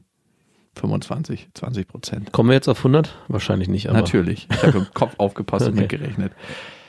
25, 0.74 1.48
20 1.54 1.88
Prozent. 1.88 2.32
Kommen 2.32 2.50
wir 2.50 2.54
jetzt 2.54 2.68
auf 2.68 2.78
100? 2.78 3.14
Wahrscheinlich 3.28 3.68
nicht, 3.68 3.88
aber. 3.88 3.98
Natürlich. 3.98 4.46
Ich 4.50 4.62
habe 4.62 4.78
im 4.78 4.86
Kopf 4.94 5.14
aufgepasst 5.18 5.66
und 5.66 5.72
Okay. 5.72 5.82
mitgerechnet. 5.82 6.32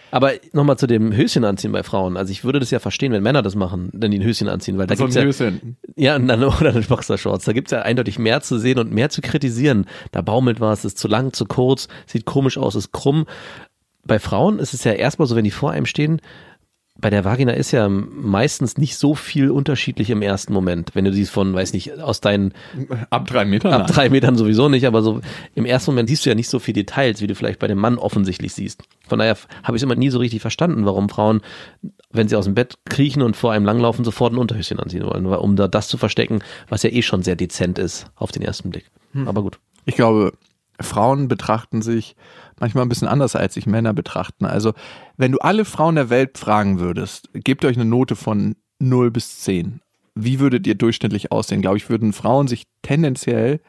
Aber 0.10 0.32
nochmal 0.54 0.78
zu 0.78 0.88
dem 0.88 1.14
Höschen 1.14 1.44
anziehen 1.44 1.74
bei 1.74 1.84
Frauen. 1.84 2.16
Also 2.16 2.32
ich 2.32 2.46
würde 2.46 2.60
das 2.60 2.72
ja 2.72 2.80
verstehen, 2.80 3.12
wenn 3.12 3.24
Männer 3.24 3.42
das 3.42 3.56
machen, 3.56 3.90
dann 3.94 4.10
die 4.10 4.20
ein 4.20 4.24
Höschen 4.24 4.48
anziehen, 4.48 4.78
weil 4.78 4.88
da 4.88 4.96
so 4.96 5.04
ein 5.04 5.10
gibt's 5.12 5.40
ja, 5.40 5.46
Höschen. 5.48 5.78
ja, 5.98 6.16
und 6.16 6.30
dann, 6.30 6.44
oder 6.46 6.70
eine 6.70 6.82
Boxershorts. 6.82 7.44
Da 7.44 7.52
gibt's 7.52 7.72
ja 7.72 7.82
eindeutig 7.82 8.18
mehr 8.18 8.40
zu 8.42 8.58
sehen 8.58 8.80
und 8.80 8.92
mehr 8.92 9.10
zu 9.10 9.22
kritisieren. 9.22 9.86
Da 10.12 10.22
baumelt 10.22 10.62
was, 10.62 10.86
ist 10.86 10.98
zu 10.98 11.10
lang, 11.10 11.34
zu 11.34 11.46
kurz, 11.46 11.90
sieht 12.06 12.24
komisch 12.26 12.58
aus, 12.58 12.76
ist 12.76 12.94
krumm. 12.94 13.26
Bei 14.08 14.20
Frauen 14.20 14.60
ist 14.60 14.74
es 14.74 14.84
ja 14.84 14.94
erstmal 14.94 15.28
so, 15.28 15.36
wenn 15.36 15.44
die 15.44 15.52
vor 15.52 15.72
einem 15.72 15.86
stehen, 15.86 16.22
bei 17.00 17.12
der 17.12 17.24
Vagina 17.26 17.52
ist 17.52 17.72
ja 17.74 17.88
meistens 17.90 18.78
nicht 18.78 18.98
so 18.98 19.14
viel 19.14 19.52
unterschiedlich 19.52 20.10
im 20.10 20.24
ersten 20.24 20.52
Moment. 20.52 20.96
Wenn 20.96 21.06
du 21.06 21.12
die 21.12 21.26
von, 21.26 21.54
weiß 21.54 21.74
nicht, 21.74 22.00
aus 22.00 22.22
deinen 22.22 22.54
Ab 23.12 23.28
drei 23.28 23.46
Metern. 23.46 23.72
ab 23.72 23.86
drei 23.86 24.10
Metern 24.10 24.36
sowieso 24.36 24.68
nicht, 24.68 24.88
aber 24.88 25.04
so 25.04 25.22
im 25.54 25.66
ersten 25.66 25.92
Moment 25.92 26.10
siehst 26.10 26.26
du 26.26 26.30
ja 26.32 26.36
nicht 26.36 26.50
so 26.50 26.58
viel 26.58 26.74
Details, 26.74 27.22
wie 27.22 27.28
du 27.28 27.36
vielleicht 27.36 27.60
bei 27.60 27.68
dem 27.68 27.78
Mann 27.78 28.00
offensichtlich 28.00 28.56
siehst. 28.56 28.82
Von 29.08 29.20
daher 29.20 29.38
habe 29.62 29.78
ich 29.78 29.82
es 29.82 29.84
immer 29.84 29.94
nie 29.94 30.10
so 30.10 30.18
richtig 30.18 30.42
verstanden, 30.42 30.86
warum 30.88 31.08
Frauen, 31.08 31.42
wenn 32.10 32.30
sie 32.30 32.36
aus 32.36 32.46
dem 32.46 32.56
Bett 32.56 32.80
kriechen 32.90 33.22
und 33.22 33.36
vor 33.38 33.52
einem 33.52 33.66
langlaufen, 33.66 34.04
sofort 34.04 34.34
ein 34.34 34.40
Unterhöschen 34.40 34.80
anziehen 34.80 35.06
wollen, 35.06 35.30
weil- 35.30 35.38
um 35.38 35.56
da 35.56 35.68
das 35.68 35.90
zu 35.90 36.00
verstecken, 36.00 36.40
was 36.68 36.82
ja 36.82 36.90
eh 36.90 37.04
schon 37.04 37.22
sehr 37.22 37.36
dezent 37.36 37.78
ist 37.78 38.08
auf 38.16 38.32
den 38.32 38.42
ersten 38.42 38.72
Blick. 38.72 38.90
Aber 39.28 39.44
gut. 39.44 39.60
Ich 39.86 39.94
glaube, 39.96 40.34
Frauen 40.82 41.28
betrachten 41.28 41.82
sich 41.82 42.16
manchmal 42.60 42.86
ein 42.86 42.90
bisschen 42.90 43.08
anders, 43.08 43.36
als 43.36 43.56
sich 43.56 43.66
Männer 43.66 43.94
betrachten. 43.94 44.46
Also, 44.46 44.74
wenn 45.18 45.32
du 45.32 45.40
alle 45.40 45.66
Frauen 45.66 45.96
der 45.96 46.10
Welt 46.10 46.38
fragen 46.38 46.80
würdest, 46.80 47.30
gebt 47.34 47.66
euch 47.66 47.76
eine 47.78 47.86
Note 47.86 48.16
von 48.16 48.56
0 48.80 49.12
bis 49.12 49.40
10. 49.42 49.82
Wie 50.16 50.40
würdet 50.40 50.66
ihr 50.68 50.76
durchschnittlich 50.76 51.32
aussehen? 51.32 51.62
Glaube 51.62 51.78
ich, 51.78 51.90
würden 51.90 52.14
Frauen 52.14 52.48
sich 52.48 52.64
tendenziell 52.82 53.60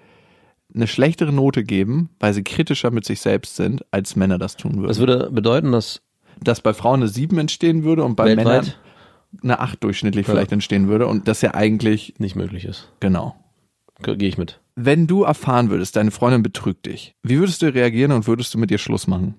eine 0.75 0.87
schlechtere 0.87 1.33
Note 1.33 1.65
geben, 1.65 2.11
weil 2.21 2.35
sie 2.35 2.45
kritischer 2.45 2.91
mit 2.91 3.05
sich 3.07 3.21
selbst 3.21 3.57
sind, 3.57 3.85
als 3.91 4.17
Männer 4.17 4.39
das 4.39 4.57
tun 4.57 4.83
Das 4.83 4.99
würden. 4.99 4.99
würde 4.99 5.31
bedeuten, 5.31 5.73
dass 5.73 6.03
Dass 6.41 6.61
bei 6.61 6.73
Frauen 6.75 7.01
eine 7.01 7.09
7 7.09 7.37
entstehen 7.39 7.85
würde 7.85 8.05
und 8.05 8.15
bei 8.17 8.27
Männern 8.37 8.47
weltweit 8.47 8.79
eine 9.43 9.61
8 9.61 9.83
durchschnittlich 9.83 10.27
Ja. 10.27 10.33
vielleicht 10.35 10.53
entstehen 10.53 10.89
würde. 10.89 11.07
Und 11.07 11.27
das 11.27 11.41
ja 11.43 11.53
eigentlich, 11.55 12.15
nicht 12.19 12.37
möglich 12.37 12.65
ist. 12.65 12.93
genau. 13.01 13.35
Ge- 14.03 14.17
Gehe 14.17 14.29
ich 14.29 14.39
mit. 14.39 14.61
Wenn 14.77 15.07
du 15.07 15.25
erfahren 15.25 15.71
würdest, 15.71 15.97
deine 15.97 16.11
Freundin 16.11 16.43
betrügt 16.43 16.87
dich, 16.87 17.15
wie 17.23 17.39
würdest 17.39 17.63
du 17.63 17.67
reagieren 17.73 18.13
und 18.13 18.27
würdest 18.27 18.55
du 18.55 18.59
mit 18.59 18.71
ihr 18.71 18.79
Schluss 18.79 19.07
machen? 19.07 19.35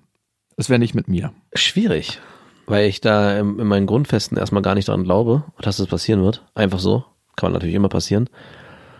Es 0.56 0.68
wäre 0.68 0.78
nicht 0.78 0.94
mit 0.94 1.08
mir. 1.08 1.32
Schwierig, 1.54 2.18
weil 2.66 2.86
ich 2.88 3.00
da 3.00 3.38
in, 3.38 3.58
in 3.58 3.66
meinen 3.66 3.86
Grundfesten 3.86 4.36
erstmal 4.36 4.62
gar 4.62 4.74
nicht 4.74 4.88
daran 4.88 5.04
glaube, 5.04 5.44
dass 5.62 5.78
das 5.78 5.86
passieren 5.86 6.22
wird. 6.22 6.44
Einfach 6.54 6.78
so. 6.78 7.04
Kann 7.36 7.52
natürlich 7.52 7.74
immer 7.74 7.88
passieren. 7.88 8.28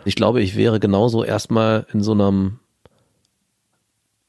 Ich 0.07 0.15
glaube, 0.15 0.41
ich 0.41 0.57
wäre 0.57 0.81
genauso 0.81 1.23
erstmal 1.25 1.87
in 1.93 2.03
so 2.03 2.13
einem, 2.13 2.59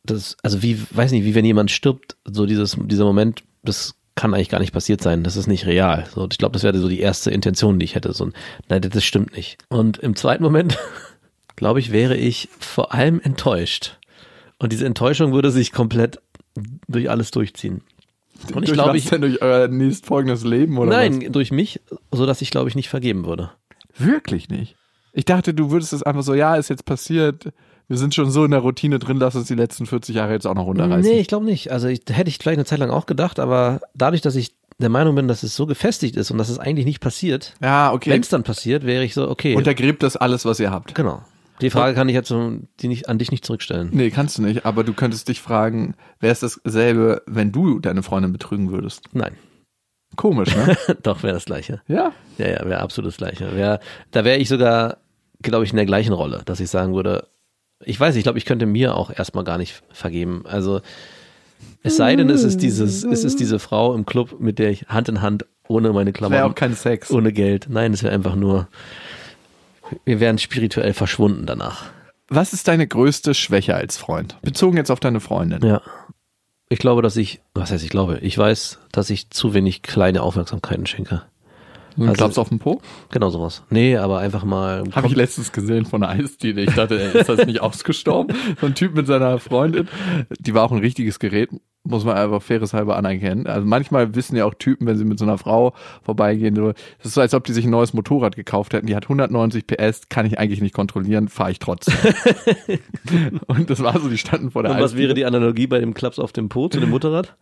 das, 0.03 0.35
also 0.43 0.61
wie, 0.63 0.81
weiß 0.91 1.11
nicht, 1.11 1.23
wie 1.25 1.35
wenn 1.35 1.45
jemand 1.45 1.71
stirbt, 1.71 2.17
so 2.25 2.45
dieses, 2.45 2.75
dieser 2.77 3.05
Moment, 3.05 3.43
das 3.63 3.95
kann 4.15 4.33
eigentlich 4.33 4.49
gar 4.49 4.59
nicht 4.59 4.73
passiert 4.73 5.01
sein. 5.01 5.23
Das 5.23 5.37
ist 5.37 5.47
nicht 5.47 5.65
real. 5.65 6.05
So, 6.13 6.27
ich 6.29 6.37
glaube, 6.37 6.53
das 6.53 6.63
wäre 6.63 6.77
so 6.77 6.89
die 6.89 6.99
erste 6.99 7.31
Intention, 7.31 7.79
die 7.79 7.85
ich 7.85 7.95
hätte. 7.95 8.11
So, 8.11 8.25
ein, 8.25 8.33
nein, 8.67 8.81
das 8.81 9.03
stimmt 9.05 9.35
nicht. 9.37 9.59
Und 9.69 9.97
im 9.99 10.15
zweiten 10.15 10.43
Moment, 10.43 10.77
glaube 11.61 11.79
ich, 11.79 11.91
wäre 11.91 12.17
ich 12.17 12.49
vor 12.59 12.91
allem 12.91 13.21
enttäuscht. 13.23 13.99
Und 14.57 14.71
diese 14.73 14.83
Enttäuschung 14.87 15.31
würde 15.31 15.51
sich 15.51 15.71
komplett 15.71 16.19
durch 16.87 17.07
alles 17.07 17.29
durchziehen. 17.29 17.81
Und 18.55 18.63
ich 18.63 18.73
glaube, 18.73 18.89
was 18.89 18.97
ich, 18.97 19.05
denn 19.09 19.21
durch 19.21 19.43
euer 19.43 19.67
nächstfolgendes 19.67 20.43
Leben 20.43 20.79
oder 20.79 20.89
nein, 20.89 21.31
durch 21.31 21.51
mich, 21.51 21.79
so 22.11 22.25
dass 22.25 22.41
ich 22.41 22.49
glaube 22.49 22.67
ich 22.67 22.73
nicht 22.75 22.89
vergeben 22.89 23.25
würde. 23.27 23.51
was? 23.95 24.07
Wirklich 24.07 24.49
nicht. 24.49 24.75
Ich 25.13 25.25
dachte, 25.25 25.53
du 25.53 25.69
würdest 25.69 25.93
es 25.93 26.01
einfach 26.01 26.23
so, 26.23 26.33
ja, 26.33 26.55
ist 26.55 26.69
jetzt 26.69 26.85
passiert. 26.85 27.53
Wir 27.87 27.97
sind 27.97 28.15
schon 28.15 28.31
so 28.31 28.43
in 28.43 28.49
der 28.51 28.61
Routine 28.61 28.97
drin, 28.97 29.17
lass 29.17 29.35
uns 29.35 29.47
die 29.47 29.53
letzten 29.53 29.85
40 29.85 30.15
Jahre 30.15 30.31
jetzt 30.33 30.47
auch 30.47 30.55
noch 30.55 30.65
runterreißen. 30.65 31.11
Nee, 31.11 31.19
ich 31.19 31.27
glaube 31.27 31.45
nicht. 31.45 31.71
Also 31.71 31.89
ich, 31.89 32.01
hätte 32.09 32.29
ich 32.29 32.39
vielleicht 32.39 32.57
eine 32.57 32.65
Zeit 32.65 32.79
lang 32.79 32.89
auch 32.89 33.05
gedacht, 33.05 33.39
aber 33.39 33.81
dadurch, 33.93 34.21
dass 34.21 34.35
ich 34.35 34.55
der 34.79 34.89
Meinung 34.89 35.13
bin, 35.13 35.27
dass 35.27 35.43
es 35.43 35.55
so 35.55 35.67
gefestigt 35.67 36.15
ist 36.15 36.31
und 36.31 36.39
dass 36.39 36.49
es 36.49 36.57
eigentlich 36.57 36.85
nicht 36.87 37.01
passiert, 37.01 37.53
Ja, 37.61 37.93
okay. 37.93 38.09
wenn 38.09 38.21
es 38.21 38.29
dann 38.29 38.41
passiert, 38.41 38.83
wäre 38.83 39.03
ich 39.03 39.13
so, 39.13 39.29
okay. 39.29 39.55
Untergräbt 39.55 40.01
das 40.01 40.17
alles, 40.17 40.43
was 40.45 40.59
ihr 40.59 40.71
habt. 40.71 40.95
genau. 40.95 41.21
Die 41.61 41.69
Frage 41.69 41.93
kann 41.95 42.09
ich 42.09 42.15
jetzt 42.15 42.33
die 42.79 42.87
nicht, 42.87 43.07
an 43.07 43.17
dich 43.17 43.31
nicht 43.31 43.45
zurückstellen. 43.45 43.89
Nee, 43.91 44.09
kannst 44.09 44.37
du 44.37 44.41
nicht, 44.41 44.65
aber 44.65 44.83
du 44.83 44.93
könntest 44.93 45.27
dich 45.27 45.41
fragen, 45.41 45.95
wäre 46.19 46.31
es 46.31 46.39
dasselbe, 46.39 47.21
wenn 47.27 47.51
du 47.51 47.79
deine 47.79 48.03
Freundin 48.03 48.33
betrügen 48.33 48.71
würdest? 48.71 49.09
Nein. 49.13 49.35
Komisch, 50.15 50.55
ne? 50.55 50.75
Doch, 51.03 51.23
wäre 51.23 51.33
das 51.33 51.45
Gleiche. 51.45 51.81
ja. 51.87 52.11
Ja, 52.37 52.47
ja, 52.47 52.65
wäre 52.65 52.79
absolut 52.79 53.09
das 53.09 53.17
Gleiche. 53.17 53.55
Wär, 53.55 53.79
da 54.09 54.25
wäre 54.25 54.37
ich 54.39 54.49
sogar, 54.49 54.97
glaube 55.43 55.63
ich, 55.63 55.71
in 55.71 55.77
der 55.77 55.85
gleichen 55.85 56.13
Rolle, 56.13 56.41
dass 56.45 56.59
ich 56.59 56.69
sagen 56.71 56.95
würde, 56.95 57.27
ich 57.83 57.99
weiß, 57.99 58.15
ich 58.15 58.23
glaube, 58.23 58.37
ich 58.39 58.45
könnte 58.45 58.65
mir 58.65 58.95
auch 58.95 59.11
erstmal 59.15 59.43
gar 59.43 59.57
nicht 59.57 59.83
vergeben. 59.91 60.43
Also 60.45 60.81
es 61.83 61.97
sei 61.97 62.15
denn, 62.15 62.29
es 62.29 62.43
ist 62.43 62.61
dieses, 62.61 63.03
es 63.03 63.23
ist 63.23 63.39
diese 63.39 63.59
Frau 63.59 63.93
im 63.93 64.05
Club, 64.05 64.39
mit 64.39 64.59
der 64.59 64.71
ich 64.71 64.87
Hand 64.87 65.09
in 65.09 65.21
Hand 65.21 65.45
ohne 65.67 65.93
meine 65.93 66.13
Wäre 66.13 66.25
auch 66.25 66.29
Klamotten, 66.29 66.55
kein 66.55 66.73
Sex. 66.75 67.11
ohne 67.11 67.31
Geld. 67.31 67.67
Nein, 67.69 67.93
es 67.93 68.03
wäre 68.03 68.13
einfach 68.13 68.35
nur, 68.35 68.67
wir 70.05 70.19
wären 70.19 70.37
spirituell 70.37 70.93
verschwunden 70.93 71.45
danach. 71.45 71.85
Was 72.29 72.53
ist 72.53 72.67
deine 72.67 72.87
größte 72.87 73.33
Schwäche 73.33 73.75
als 73.75 73.97
Freund? 73.97 74.37
Bezogen 74.41 74.77
jetzt 74.77 74.89
auf 74.91 74.99
deine 74.99 75.19
Freundin. 75.19 75.63
Ja. 75.65 75.81
Ich 76.69 76.79
glaube, 76.79 77.01
dass 77.01 77.17
ich, 77.17 77.41
was 77.53 77.71
heißt 77.71 77.83
ich 77.83 77.89
glaube, 77.89 78.19
ich 78.19 78.37
weiß, 78.37 78.79
dass 78.93 79.09
ich 79.09 79.29
zu 79.29 79.53
wenig 79.53 79.81
kleine 79.81 80.21
Aufmerksamkeiten 80.23 80.85
schenke. 80.85 81.23
Du 81.97 82.03
Also- 82.03 82.13
glaubst 82.13 82.39
auf 82.39 82.47
den 82.47 82.59
Po? 82.59 82.81
Genau 83.09 83.29
sowas. 83.29 83.63
Nee, 83.69 83.97
aber 83.97 84.19
einfach 84.19 84.45
mal. 84.45 84.83
Habe 84.93 85.07
ich 85.07 85.15
letztens 85.15 85.51
gesehen 85.51 85.85
von 85.85 86.01
einer 86.01 86.23
Eisdiele. 86.23 86.61
Ich 86.61 86.73
dachte, 86.73 86.97
ey, 87.01 87.19
ist 87.19 87.27
das 87.27 87.45
nicht 87.45 87.59
ausgestorben? 87.61 88.33
So 88.61 88.67
ein 88.67 88.75
Typ 88.75 88.95
mit 88.95 89.07
seiner 89.07 89.37
Freundin. 89.39 89.89
Die 90.39 90.53
war 90.53 90.63
auch 90.63 90.71
ein 90.71 90.79
richtiges 90.79 91.19
Gerät, 91.19 91.49
muss 91.83 92.05
man 92.05 92.15
einfach 92.15 92.41
faires 92.41 92.73
halber 92.73 92.95
anerkennen. 92.95 93.47
Also 93.47 93.65
manchmal 93.65 94.13
wissen 94.15 94.35
ja 94.35 94.45
auch 94.45 94.53
Typen, 94.53 94.85
wenn 94.85 94.97
sie 94.97 95.05
mit 95.05 95.17
so 95.17 95.25
einer 95.25 95.37
Frau 95.37 95.73
vorbeigehen, 96.03 96.55
so, 96.55 96.67
das 96.71 97.05
ist 97.05 97.13
so, 97.15 97.21
als 97.21 97.33
ob 97.33 97.43
die 97.43 97.53
sich 97.53 97.65
ein 97.65 97.71
neues 97.71 97.93
Motorrad 97.93 98.35
gekauft 98.35 98.73
hätten. 98.73 98.87
Die 98.87 98.95
hat 98.95 99.05
190 99.05 99.65
PS, 99.65 100.09
kann 100.09 100.25
ich 100.25 100.37
eigentlich 100.37 100.61
nicht 100.61 100.75
kontrollieren, 100.75 101.27
fahre 101.27 101.51
ich 101.51 101.59
trotzdem. 101.59 101.95
und 103.47 103.69
das 103.69 103.81
war 103.81 103.99
so, 103.99 104.09
die 104.09 104.17
standen 104.17 104.51
vor 104.51 104.63
der 104.63 104.73
Und 104.73 104.79
was 104.79 104.95
wäre 104.95 105.13
die 105.13 105.25
Analogie 105.25 105.67
bei 105.67 105.79
dem 105.79 105.93
Klaps 105.93 106.19
auf 106.19 106.31
dem 106.31 106.49
Po 106.49 106.67
zu 106.67 106.79
dem 106.79 106.91
Motorrad? 106.91 107.35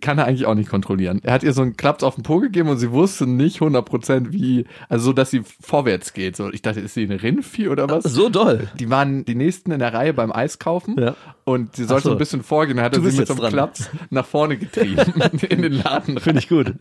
kann 0.00 0.18
er 0.18 0.26
eigentlich 0.26 0.46
auch 0.46 0.54
nicht 0.54 0.68
kontrollieren. 0.68 1.20
Er 1.22 1.32
hat 1.32 1.44
ihr 1.44 1.52
so 1.52 1.62
einen 1.62 1.76
Klaps 1.76 2.02
auf 2.02 2.16
den 2.16 2.24
Po 2.24 2.40
gegeben 2.40 2.68
und 2.68 2.78
sie 2.78 2.90
wusste 2.90 3.26
nicht 3.26 3.60
100% 3.60 4.32
wie, 4.32 4.66
also 4.88 5.06
so, 5.06 5.12
dass 5.12 5.30
sie 5.30 5.42
vorwärts 5.60 6.12
geht. 6.12 6.36
So, 6.36 6.52
ich 6.52 6.62
dachte, 6.62 6.80
ist 6.80 6.94
sie 6.94 7.04
eine 7.04 7.22
Rindvieh 7.22 7.68
oder 7.68 7.88
was? 7.88 8.04
So 8.04 8.28
doll. 8.28 8.68
Die 8.80 8.90
waren 8.90 9.24
die 9.24 9.36
nächsten 9.36 9.70
in 9.70 9.78
der 9.78 9.94
Reihe 9.94 10.12
beim 10.12 10.32
Eis 10.32 10.58
kaufen 10.58 10.96
Ja. 10.98 11.14
Und 11.44 11.76
sie 11.76 11.84
sollte 11.84 12.04
so. 12.08 12.12
ein 12.12 12.18
bisschen 12.18 12.42
vorgehen. 12.42 12.80
Hat 12.80 12.94
er 12.96 13.02
sie 13.02 13.16
mit 13.18 13.26
so 13.26 13.34
einem 13.34 13.40
dran. 13.42 13.52
Klaps 13.52 13.90
nach 14.10 14.24
vorne 14.26 14.56
getrieben 14.56 15.02
in 15.48 15.62
den 15.62 15.72
Laden. 15.74 16.18
Finde 16.18 16.38
ich 16.40 16.48
gut. 16.48 16.74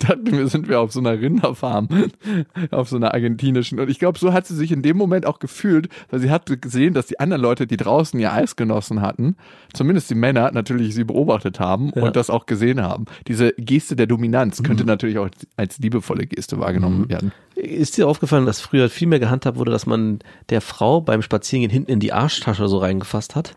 dachten 0.00 0.32
wir, 0.32 0.46
sind 0.48 0.68
wir 0.68 0.80
auf 0.80 0.92
so 0.92 1.00
einer 1.00 1.18
Rinderfarm, 1.20 1.88
auf 2.70 2.88
so 2.88 2.96
einer 2.96 3.14
argentinischen. 3.14 3.80
Und 3.80 3.88
ich 3.90 3.98
glaube, 3.98 4.18
so 4.18 4.32
hat 4.32 4.46
sie 4.46 4.54
sich 4.56 4.72
in 4.72 4.82
dem 4.82 4.96
Moment 4.96 5.26
auch 5.26 5.38
gefühlt, 5.38 5.88
weil 6.10 6.20
sie 6.20 6.30
hat 6.30 6.50
gesehen, 6.60 6.94
dass 6.94 7.06
die 7.06 7.18
anderen 7.20 7.42
Leute, 7.42 7.66
die 7.66 7.76
draußen 7.76 8.18
ihr 8.20 8.32
Eis 8.32 8.56
genossen 8.56 9.00
hatten, 9.00 9.36
zumindest 9.72 10.10
die 10.10 10.14
Männer 10.14 10.50
natürlich 10.52 10.94
sie 10.94 11.04
beobachtet 11.04 11.58
haben 11.60 11.90
Ja. 11.94 12.02
und 12.02 12.16
das 12.16 12.30
auch 12.30 12.46
gesehen 12.46 12.82
haben. 12.82 13.06
Diese 13.26 13.52
Geste 13.56 13.96
der 13.96 14.06
Dominanz 14.06 14.62
könnte 14.62 14.84
natürlich 14.84 15.18
auch 15.18 15.28
als 15.56 15.78
liebevolle 15.78 16.26
Geste 16.26 16.58
wahrgenommen 16.60 17.08
werden. 17.08 17.32
Ist 17.60 17.96
dir 17.96 18.06
aufgefallen, 18.08 18.46
dass 18.46 18.60
früher 18.60 18.88
viel 18.88 19.08
mehr 19.08 19.18
gehandhabt 19.18 19.58
wurde, 19.58 19.72
dass 19.72 19.84
man 19.86 20.20
der 20.48 20.60
Frau 20.60 21.00
beim 21.00 21.22
Spazierengehen 21.22 21.70
hinten 21.72 21.90
in 21.90 22.00
die 22.00 22.12
Arschtasche 22.12 22.68
so 22.68 22.78
reingefasst 22.78 23.34
hat? 23.34 23.56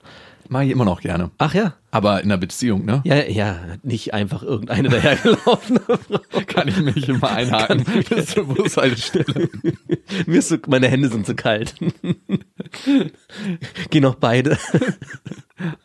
Mache 0.49 0.65
ich 0.65 0.71
immer 0.71 0.83
noch 0.85 0.99
gerne. 1.01 1.31
Ach 1.37 1.53
ja. 1.53 1.75
Aber 1.91 2.19
in 2.19 2.25
einer 2.25 2.37
Beziehung, 2.37 2.83
ne? 2.83 3.01
Ja, 3.05 3.23
ja, 3.23 3.57
nicht 3.83 4.13
einfach 4.13 4.43
irgendeine 4.43 4.89
dahergelaufene 4.89 5.79
Frau. 5.87 6.41
Kann 6.47 6.67
ich 6.67 6.77
mich 6.77 7.07
immer 7.07 7.31
einhaken 7.31 7.85
bis 8.09 8.27
zur 8.27 8.45
Bushaltestelle. 8.47 9.49
Mir 10.25 10.39
ist 10.39 10.49
so, 10.49 10.57
meine 10.67 10.87
Hände 10.89 11.07
sind 11.09 11.25
zu 11.25 11.35
kalt. 11.35 11.75
Geh 13.89 13.99
noch 14.01 14.15
beide. 14.15 14.57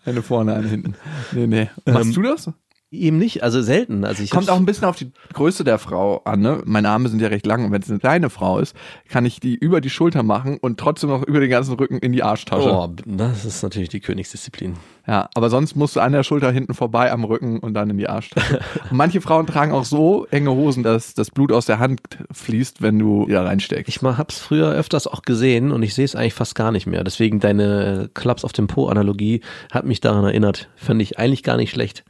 Eine 0.05 0.23
vorne, 0.23 0.55
eine 0.55 0.69
hinten. 0.69 0.95
Nee, 1.33 1.47
nee. 1.47 1.71
Machst 1.85 2.07
Ähm, 2.09 2.13
du 2.15 2.23
das? 2.23 2.51
Eben 2.93 3.19
nicht, 3.19 3.43
also 3.43 3.63
selten. 3.63 4.05
Also 4.05 4.23
ich 4.23 4.31
Kommt 4.31 4.49
auch 4.49 4.57
ein 4.57 4.65
bisschen 4.65 4.85
auf 4.85 4.95
die 4.95 5.11
Größe 5.33 5.65
der 5.65 5.79
Frau 5.79 6.23
an, 6.25 6.41
ne? 6.41 6.63
Meine 6.67 6.89
Arme 6.89 7.09
sind 7.09 7.21
ja 7.21 7.27
recht 7.27 7.45
lang 7.45 7.65
und 7.65 7.73
wenn 7.73 7.83
es 7.83 7.91
eine 7.91 7.99
kleine 7.99 8.31
Frau 8.31 8.61
ist, 8.61 8.77
kann 9.09 9.27
ich 9.27 9.41
die 9.41 9.57
über 9.57 9.81
die 9.81 9.91
Schulter 9.91 10.23
machen 10.23 10.57
und 10.59 10.79
trotzdem 10.79 11.11
noch 11.11 11.25
über 11.25 11.41
den 11.41 11.51
ganzen 11.51 11.75
Rücken 11.75 11.99
in 11.99 12.13
die 12.13 12.23
Arschtasche. 12.23 12.71
Oh, 12.71 12.89
das 13.05 13.45
ist 13.45 13.63
natürlich 13.65 13.89
die 13.89 13.99
Königsdisziplin. 13.99 14.75
Ja, 15.05 15.29
aber 15.35 15.51
sonst 15.51 15.75
musst 15.75 15.97
du 15.97 16.01
an 16.01 16.13
der 16.13 16.23
Schulter 16.23 16.53
hinten 16.53 16.75
vorbei 16.75 17.11
am 17.11 17.25
Rücken 17.25 17.59
und 17.59 17.75
dann 17.75 17.91
in 17.91 17.99
die 17.99 18.09
Arschtasche. 18.09 18.61
manche 18.93 19.21
Frauen 19.21 19.49
tragen 19.49 19.73
auch 19.73 19.85
so 19.85 20.27
enge 20.31 20.53
Hosen, 20.53 20.85
dass 20.85 21.15
das 21.15 21.33
Blut 21.33 21.51
aus 21.51 21.67
der 21.67 21.81
Hand 21.81 22.01
fließt, 22.31 22.83
wenn 22.83 23.01
du 23.01 23.27
da 23.27 23.43
reinsteckst. 23.43 23.89
Ich 23.89 24.01
mal 24.01 24.17
hab's 24.17 24.39
früher 24.39 24.71
öfters 24.71 25.09
auch 25.09 25.23
gesehen 25.23 25.73
und 25.73 25.83
ich 25.83 25.93
sehe 25.93 26.05
es 26.05 26.15
eigentlich 26.15 26.35
fast 26.35 26.55
gar 26.55 26.71
nicht 26.71 26.87
mehr. 26.87 27.03
Deswegen 27.03 27.41
deine 27.41 28.11
Klaps 28.15 28.45
auf 28.45 28.53
dem 28.53 28.69
Po-Analogie 28.69 29.41
hat 29.73 29.87
mich 29.87 30.01
daran 30.01 30.25
erinnert. 30.25 30.69
Fand 30.77 31.03
ich 31.03 31.19
eigentlich 31.19 31.43
gar 31.43 31.57
nicht 31.57 31.71
schlecht. 31.71 32.05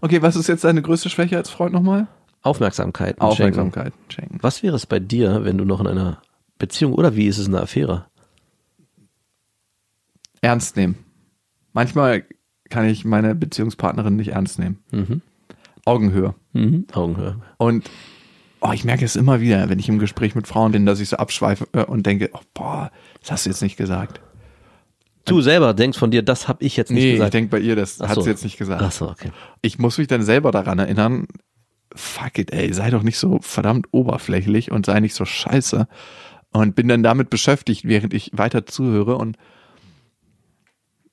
Okay, 0.00 0.22
was 0.22 0.36
ist 0.36 0.48
jetzt 0.48 0.64
deine 0.64 0.82
größte 0.82 1.10
Schwäche 1.10 1.36
als 1.36 1.50
Freund 1.50 1.72
nochmal? 1.72 2.06
Aufmerksamkeit. 2.42 3.20
Aufmerksamkeit. 3.20 3.92
Schenken. 4.08 4.12
Schenken. 4.12 4.38
Was 4.40 4.62
wäre 4.62 4.76
es 4.76 4.86
bei 4.86 4.98
dir, 4.98 5.44
wenn 5.44 5.58
du 5.58 5.64
noch 5.64 5.80
in 5.80 5.86
einer 5.86 6.22
Beziehung 6.58 6.94
oder 6.94 7.16
wie 7.16 7.26
ist 7.26 7.38
es 7.38 7.46
in 7.46 7.54
einer 7.54 7.64
Affäre? 7.64 8.06
Ernst 10.40 10.76
nehmen. 10.76 10.96
Manchmal 11.72 12.24
kann 12.70 12.86
ich 12.86 13.04
meine 13.04 13.34
Beziehungspartnerin 13.34 14.16
nicht 14.16 14.28
ernst 14.28 14.58
nehmen. 14.58 14.78
Mhm. 14.90 15.22
Augenhöhe. 15.84 16.34
Mhm. 16.52 16.86
Augenhöhe. 16.92 17.36
Und 17.58 17.90
oh, 18.60 18.72
ich 18.72 18.84
merke 18.84 19.04
es 19.04 19.16
immer 19.16 19.40
wieder, 19.40 19.68
wenn 19.68 19.78
ich 19.78 19.88
im 19.88 19.98
Gespräch 19.98 20.34
mit 20.34 20.46
Frauen 20.46 20.72
bin, 20.72 20.86
dass 20.86 21.00
ich 21.00 21.08
so 21.10 21.16
abschweife 21.16 21.66
äh, 21.72 21.84
und 21.84 22.06
denke, 22.06 22.30
oh, 22.32 22.40
boah, 22.54 22.90
das 23.20 23.32
hast 23.32 23.46
du 23.46 23.50
jetzt 23.50 23.62
nicht 23.62 23.76
gesagt. 23.76 24.20
Du 25.24 25.40
selber 25.40 25.74
denkst 25.74 25.98
von 25.98 26.10
dir, 26.10 26.22
das 26.22 26.48
habe 26.48 26.64
ich 26.64 26.76
jetzt 26.76 26.90
nicht 26.90 27.02
nee, 27.02 27.10
ich 27.10 27.16
gesagt. 27.16 27.34
denke 27.34 27.50
bei 27.50 27.60
ihr, 27.60 27.76
das 27.76 28.00
Ach 28.00 28.08
hat 28.08 28.14
so. 28.16 28.22
sie 28.22 28.30
jetzt 28.30 28.44
nicht 28.44 28.58
gesagt. 28.58 28.82
Ach 28.82 28.92
so, 28.92 29.08
okay. 29.08 29.30
Ich 29.62 29.78
muss 29.78 29.98
mich 29.98 30.08
dann 30.08 30.22
selber 30.22 30.50
daran 30.50 30.78
erinnern, 30.78 31.26
fuck 31.94 32.38
it, 32.38 32.52
ey, 32.52 32.72
sei 32.72 32.90
doch 32.90 33.02
nicht 33.02 33.18
so 33.18 33.38
verdammt 33.42 33.88
oberflächlich 33.90 34.70
und 34.70 34.86
sei 34.86 35.00
nicht 35.00 35.14
so 35.14 35.24
scheiße. 35.24 35.86
Und 36.52 36.74
bin 36.74 36.88
dann 36.88 37.02
damit 37.02 37.30
beschäftigt, 37.30 37.84
während 37.84 38.12
ich 38.12 38.30
weiter 38.32 38.66
zuhöre 38.66 39.16
und 39.16 39.36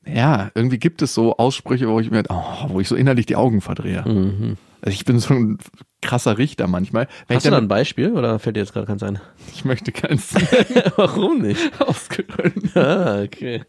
ja, 0.05 0.51
irgendwie 0.55 0.79
gibt 0.79 1.01
es 1.01 1.13
so 1.13 1.35
Aussprüche, 1.37 1.89
wo 1.89 1.99
ich 1.99 2.09
mir, 2.09 2.23
oh, 2.29 2.69
wo 2.69 2.79
ich 2.79 2.87
so 2.87 2.95
innerlich 2.95 3.25
die 3.25 3.35
Augen 3.35 3.61
verdrehe. 3.61 4.03
Mhm. 4.07 4.57
Also 4.87 4.95
ich 4.95 5.03
bin 5.03 5.19
so 5.19 5.33
ein 5.33 5.57
krasser 6.01 6.37
Richter 6.37 6.65
manchmal. 6.67 7.09
Wenn 7.27 7.35
Hast 7.35 7.43
ich 7.43 7.49
du 7.49 7.51
da 7.51 7.57
ein 7.57 7.67
Beispiel 7.67 8.13
oder 8.13 8.39
fällt 8.39 8.55
dir 8.55 8.61
jetzt 8.61 8.71
gerade 8.71 8.87
keins 8.87 9.03
ein? 9.03 9.19
ich 9.53 9.65
möchte 9.65 9.91
keins 9.91 10.33
Warum 10.95 11.41
nicht? 11.41 11.59
ausgerollt. 11.81 12.73
Ah, 12.77 13.21
okay. 13.21 13.65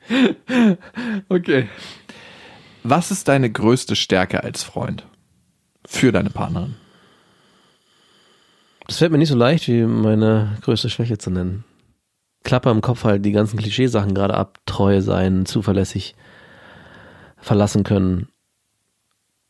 Okay. 1.28 1.68
Was 2.84 3.10
ist 3.10 3.26
deine 3.26 3.50
größte 3.50 3.96
Stärke 3.96 4.44
als 4.44 4.62
Freund? 4.62 5.08
Für 5.84 6.12
deine 6.12 6.30
Partnerin? 6.30 6.76
Das 8.86 8.98
fällt 8.98 9.10
mir 9.10 9.18
nicht 9.18 9.30
so 9.30 9.36
leicht, 9.36 9.66
wie 9.66 9.82
meine 9.82 10.56
größte 10.62 10.88
Schwäche 10.88 11.18
zu 11.18 11.30
nennen. 11.30 11.64
Klappe 12.44 12.70
im 12.70 12.80
Kopf 12.80 13.02
halt 13.02 13.24
die 13.24 13.32
ganzen 13.32 13.58
Klischeesachen 13.58 14.14
gerade 14.14 14.34
ab. 14.34 14.60
Treu 14.66 15.00
sein, 15.00 15.46
zuverlässig, 15.46 16.14
verlassen 17.38 17.82
können, 17.82 18.28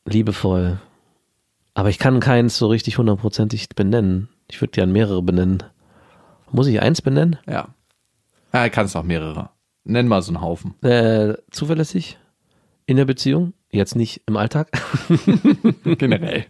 liebevoll. 0.06 0.80
Aber 1.78 1.90
ich 1.90 2.00
kann 2.00 2.18
keins 2.18 2.58
so 2.58 2.66
richtig 2.66 2.98
hundertprozentig 2.98 3.68
benennen. 3.68 4.28
Ich 4.50 4.60
würde 4.60 4.72
gern 4.72 4.90
mehrere 4.90 5.22
benennen. 5.22 5.62
Muss 6.50 6.66
ich 6.66 6.82
eins 6.82 7.00
benennen? 7.02 7.36
Ja. 7.46 7.68
Ja, 8.52 8.68
kannst 8.68 8.96
auch 8.96 9.04
mehrere. 9.04 9.50
Nenn 9.84 10.08
mal 10.08 10.20
so 10.20 10.32
einen 10.32 10.40
Haufen. 10.40 10.74
Äh, 10.82 11.34
zuverlässig 11.52 12.18
in 12.86 12.96
der 12.96 13.04
Beziehung, 13.04 13.52
jetzt 13.70 13.94
nicht 13.94 14.22
im 14.26 14.36
Alltag. 14.36 14.72
Generell. 15.84 16.46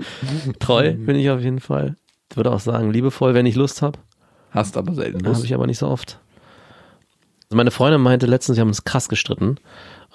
Treu 0.60 0.94
bin 0.94 1.16
ich 1.16 1.28
auf 1.28 1.42
jeden 1.42 1.60
Fall. 1.60 1.96
Ich 2.30 2.38
würde 2.38 2.50
auch 2.50 2.60
sagen, 2.60 2.90
liebevoll, 2.90 3.34
wenn 3.34 3.44
ich 3.44 3.56
Lust 3.56 3.82
habe. 3.82 3.98
Hast 4.50 4.78
aber 4.78 4.94
selten 4.94 5.18
Habe 5.18 5.28
Lust. 5.28 5.44
ich 5.44 5.52
aber 5.52 5.66
nicht 5.66 5.76
so 5.76 5.88
oft. 5.88 6.20
Also 7.50 7.56
meine 7.58 7.70
Freundin 7.70 8.00
meinte 8.00 8.24
letztens, 8.24 8.56
wir 8.56 8.62
haben 8.62 8.68
uns 8.68 8.84
krass 8.84 9.10
gestritten 9.10 9.56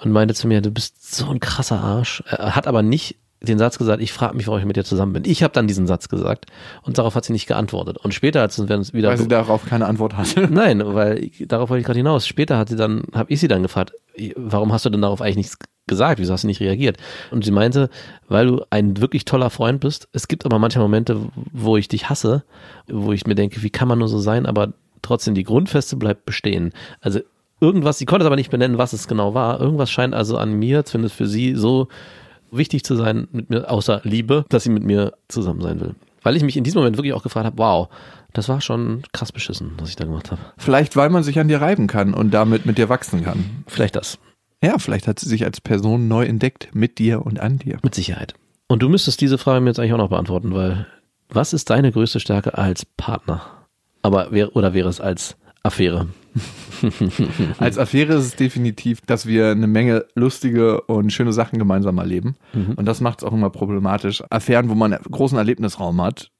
und 0.02 0.10
meinte 0.10 0.34
zu 0.34 0.48
mir, 0.48 0.60
du 0.60 0.72
bist 0.72 1.14
so 1.14 1.30
ein 1.30 1.38
krasser 1.38 1.78
Arsch. 1.78 2.24
Er 2.26 2.56
hat 2.56 2.66
aber 2.66 2.82
nicht 2.82 3.20
den 3.40 3.58
Satz 3.58 3.78
gesagt, 3.78 4.02
ich 4.02 4.12
frage 4.12 4.36
mich, 4.36 4.46
warum 4.46 4.60
ich 4.60 4.66
mit 4.66 4.76
dir 4.76 4.84
zusammen 4.84 5.12
bin. 5.12 5.24
Ich 5.26 5.42
habe 5.42 5.52
dann 5.52 5.66
diesen 5.66 5.86
Satz 5.86 6.08
gesagt 6.08 6.46
und 6.82 6.98
darauf 6.98 7.14
hat 7.14 7.24
sie 7.24 7.32
nicht 7.32 7.46
geantwortet. 7.46 7.98
Und 7.98 8.14
später 8.14 8.40
hat 8.40 8.52
sie 8.52 8.62
uns 8.62 8.92
wieder 8.92 9.10
Weil 9.10 9.18
sie 9.18 9.28
darauf 9.28 9.66
keine 9.66 9.86
Antwort 9.86 10.16
hatte. 10.16 10.48
Nein, 10.50 10.82
weil 10.84 11.22
ich, 11.22 11.44
darauf 11.46 11.68
wollte 11.68 11.80
ich 11.80 11.86
gerade 11.86 11.98
hinaus. 11.98 12.26
Später 12.26 12.56
hat 12.58 12.68
sie 12.68 12.76
dann, 12.76 13.04
habe 13.14 13.30
ich 13.32 13.40
sie 13.40 13.48
dann 13.48 13.62
gefragt, 13.62 13.92
warum 14.36 14.72
hast 14.72 14.86
du 14.86 14.90
denn 14.90 15.02
darauf 15.02 15.20
eigentlich 15.20 15.36
nichts 15.36 15.58
gesagt? 15.86 16.18
Wieso 16.18 16.32
hast 16.32 16.44
du 16.44 16.48
nicht 16.48 16.60
reagiert? 16.60 16.96
Und 17.30 17.44
sie 17.44 17.50
meinte, 17.50 17.90
weil 18.28 18.46
du 18.46 18.64
ein 18.70 19.00
wirklich 19.00 19.24
toller 19.24 19.50
Freund 19.50 19.80
bist. 19.80 20.08
Es 20.12 20.28
gibt 20.28 20.46
aber 20.46 20.58
manche 20.58 20.78
Momente, 20.78 21.20
wo 21.52 21.76
ich 21.76 21.88
dich 21.88 22.08
hasse, 22.08 22.44
wo 22.88 23.12
ich 23.12 23.26
mir 23.26 23.34
denke, 23.34 23.62
wie 23.62 23.70
kann 23.70 23.88
man 23.88 23.98
nur 23.98 24.08
so 24.08 24.18
sein, 24.18 24.46
aber 24.46 24.72
trotzdem 25.02 25.34
die 25.34 25.44
Grundfeste 25.44 25.96
bleibt 25.96 26.24
bestehen. 26.24 26.72
Also 27.00 27.20
irgendwas, 27.60 27.98
sie 27.98 28.06
konnte 28.06 28.24
es 28.24 28.26
aber 28.26 28.36
nicht 28.36 28.50
benennen, 28.50 28.78
was 28.78 28.92
es 28.92 29.08
genau 29.08 29.34
war. 29.34 29.60
Irgendwas 29.60 29.90
scheint 29.90 30.14
also 30.14 30.36
an 30.38 30.54
mir, 30.54 30.84
zumindest 30.84 31.16
für 31.16 31.26
sie, 31.26 31.54
so 31.54 31.88
wichtig 32.56 32.84
zu 32.84 32.96
sein 32.96 33.28
mit 33.32 33.50
mir, 33.50 33.70
außer 33.70 34.00
Liebe, 34.04 34.44
dass 34.48 34.64
sie 34.64 34.70
mit 34.70 34.84
mir 34.84 35.12
zusammen 35.28 35.60
sein 35.60 35.80
will. 35.80 35.94
Weil 36.22 36.36
ich 36.36 36.42
mich 36.42 36.56
in 36.56 36.64
diesem 36.64 36.80
Moment 36.80 36.96
wirklich 36.96 37.12
auch 37.12 37.22
gefragt 37.22 37.46
habe, 37.46 37.58
wow, 37.58 37.88
das 38.32 38.48
war 38.48 38.60
schon 38.60 39.02
krass 39.12 39.32
beschissen, 39.32 39.72
was 39.78 39.90
ich 39.90 39.96
da 39.96 40.04
gemacht 40.04 40.30
habe. 40.30 40.40
Vielleicht, 40.58 40.96
weil 40.96 41.08
man 41.08 41.22
sich 41.22 41.38
an 41.38 41.48
dir 41.48 41.60
reiben 41.60 41.86
kann 41.86 42.14
und 42.14 42.32
damit 42.32 42.66
mit 42.66 42.78
dir 42.78 42.88
wachsen 42.88 43.22
kann. 43.22 43.64
Vielleicht 43.66 43.96
das. 43.96 44.18
Ja, 44.62 44.78
vielleicht 44.78 45.06
hat 45.06 45.20
sie 45.20 45.28
sich 45.28 45.44
als 45.44 45.60
Person 45.60 46.08
neu 46.08 46.24
entdeckt, 46.24 46.70
mit 46.72 46.98
dir 46.98 47.24
und 47.24 47.38
an 47.38 47.58
dir. 47.58 47.78
Mit 47.82 47.94
Sicherheit. 47.94 48.34
Und 48.68 48.82
du 48.82 48.88
müsstest 48.88 49.20
diese 49.20 49.38
Frage 49.38 49.60
mir 49.60 49.70
jetzt 49.70 49.78
eigentlich 49.78 49.92
auch 49.92 49.98
noch 49.98 50.10
beantworten, 50.10 50.54
weil 50.54 50.86
was 51.28 51.52
ist 51.52 51.70
deine 51.70 51.92
größte 51.92 52.20
Stärke 52.20 52.58
als 52.58 52.84
Partner? 52.84 53.42
Aber 54.02 54.32
wäre 54.32 54.50
oder 54.52 54.74
wäre 54.74 54.88
es 54.88 55.00
als 55.00 55.36
Affäre? 55.66 56.08
Als 57.58 57.78
Affäre 57.78 58.14
ist 58.14 58.24
es 58.24 58.36
definitiv, 58.36 59.00
dass 59.02 59.26
wir 59.26 59.48
eine 59.50 59.66
Menge 59.66 60.04
lustige 60.14 60.82
und 60.82 61.12
schöne 61.12 61.32
Sachen 61.32 61.58
gemeinsam 61.58 61.98
erleben. 61.98 62.36
Und 62.76 62.84
das 62.86 63.00
macht 63.00 63.20
es 63.20 63.24
auch 63.24 63.32
immer 63.32 63.50
problematisch. 63.50 64.22
Affären, 64.30 64.68
wo 64.68 64.74
man 64.74 64.92
einen 64.92 65.02
großen 65.04 65.38
Erlebnisraum 65.38 66.00
hat, 66.02 66.30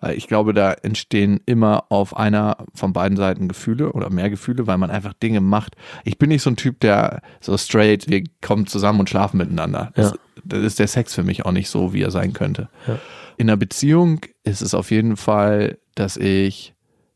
weil 0.00 0.16
ich 0.16 0.26
glaube, 0.26 0.52
da 0.52 0.72
entstehen 0.72 1.40
immer 1.46 1.84
auf 1.90 2.16
einer 2.16 2.56
von 2.74 2.92
beiden 2.92 3.16
Seiten 3.16 3.48
Gefühle 3.48 3.92
oder 3.92 4.10
mehr 4.10 4.28
Gefühle, 4.30 4.66
weil 4.66 4.78
man 4.78 4.90
einfach 4.90 5.12
Dinge 5.14 5.40
macht. 5.40 5.76
Ich 6.04 6.18
bin 6.18 6.28
nicht 6.30 6.42
so 6.42 6.50
ein 6.50 6.56
Typ, 6.56 6.80
der 6.80 7.22
so 7.40 7.56
straight, 7.56 8.08
wir 8.08 8.24
kommen 8.42 8.66
zusammen 8.66 9.00
und 9.00 9.08
schlafen 9.10 9.36
miteinander. 9.38 9.92
Das, 9.94 10.10
Ja. 10.10 10.16
das 10.44 10.60
ist 10.64 10.78
der 10.78 10.88
Sex 10.88 11.14
für 11.14 11.22
mich 11.22 11.46
auch 11.46 11.52
nicht 11.52 11.68
so, 11.68 11.92
wie 11.92 12.02
er 12.02 12.10
sein 12.10 12.32
könnte. 12.32 12.68
Ja. 12.86 12.98
In 13.36 13.48
einer 13.48 13.56
Beziehung 13.56 14.20
ist 14.42 14.62
es 14.62 14.74
auf 14.74 14.90
jeden 14.90 15.16
Fall, 15.16 15.78
dass 15.94 16.16
ich 16.16 16.74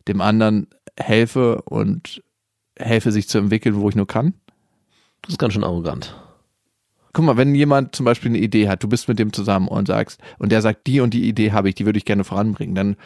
dem 0.08 0.20
anderen 0.20 0.68
helfe 0.98 1.62
und 1.62 2.22
helfe, 2.78 3.12
sich 3.12 3.28
zu 3.28 3.38
entwickeln, 3.38 3.76
wo 3.76 3.88
ich 3.88 3.96
nur 3.96 4.06
kann. 4.06 4.34
Das 5.22 5.32
ist 5.32 5.38
ganz 5.38 5.54
schön 5.54 5.64
arrogant. 5.64 6.14
Guck 7.12 7.24
mal, 7.24 7.36
wenn 7.36 7.54
jemand 7.54 7.96
zum 7.96 8.04
Beispiel 8.04 8.30
eine 8.30 8.38
Idee 8.38 8.68
hat, 8.68 8.82
du 8.82 8.88
bist 8.88 9.08
mit 9.08 9.18
dem 9.18 9.32
zusammen 9.32 9.68
und 9.68 9.88
sagst, 9.88 10.20
und 10.38 10.52
der 10.52 10.62
sagt, 10.62 10.86
die 10.86 11.00
und 11.00 11.14
die 11.14 11.28
Idee 11.28 11.52
habe 11.52 11.68
ich, 11.68 11.74
die 11.74 11.86
würde 11.86 11.98
ich 11.98 12.04
gerne 12.04 12.24
voranbringen, 12.24 12.74
dann 12.74 12.96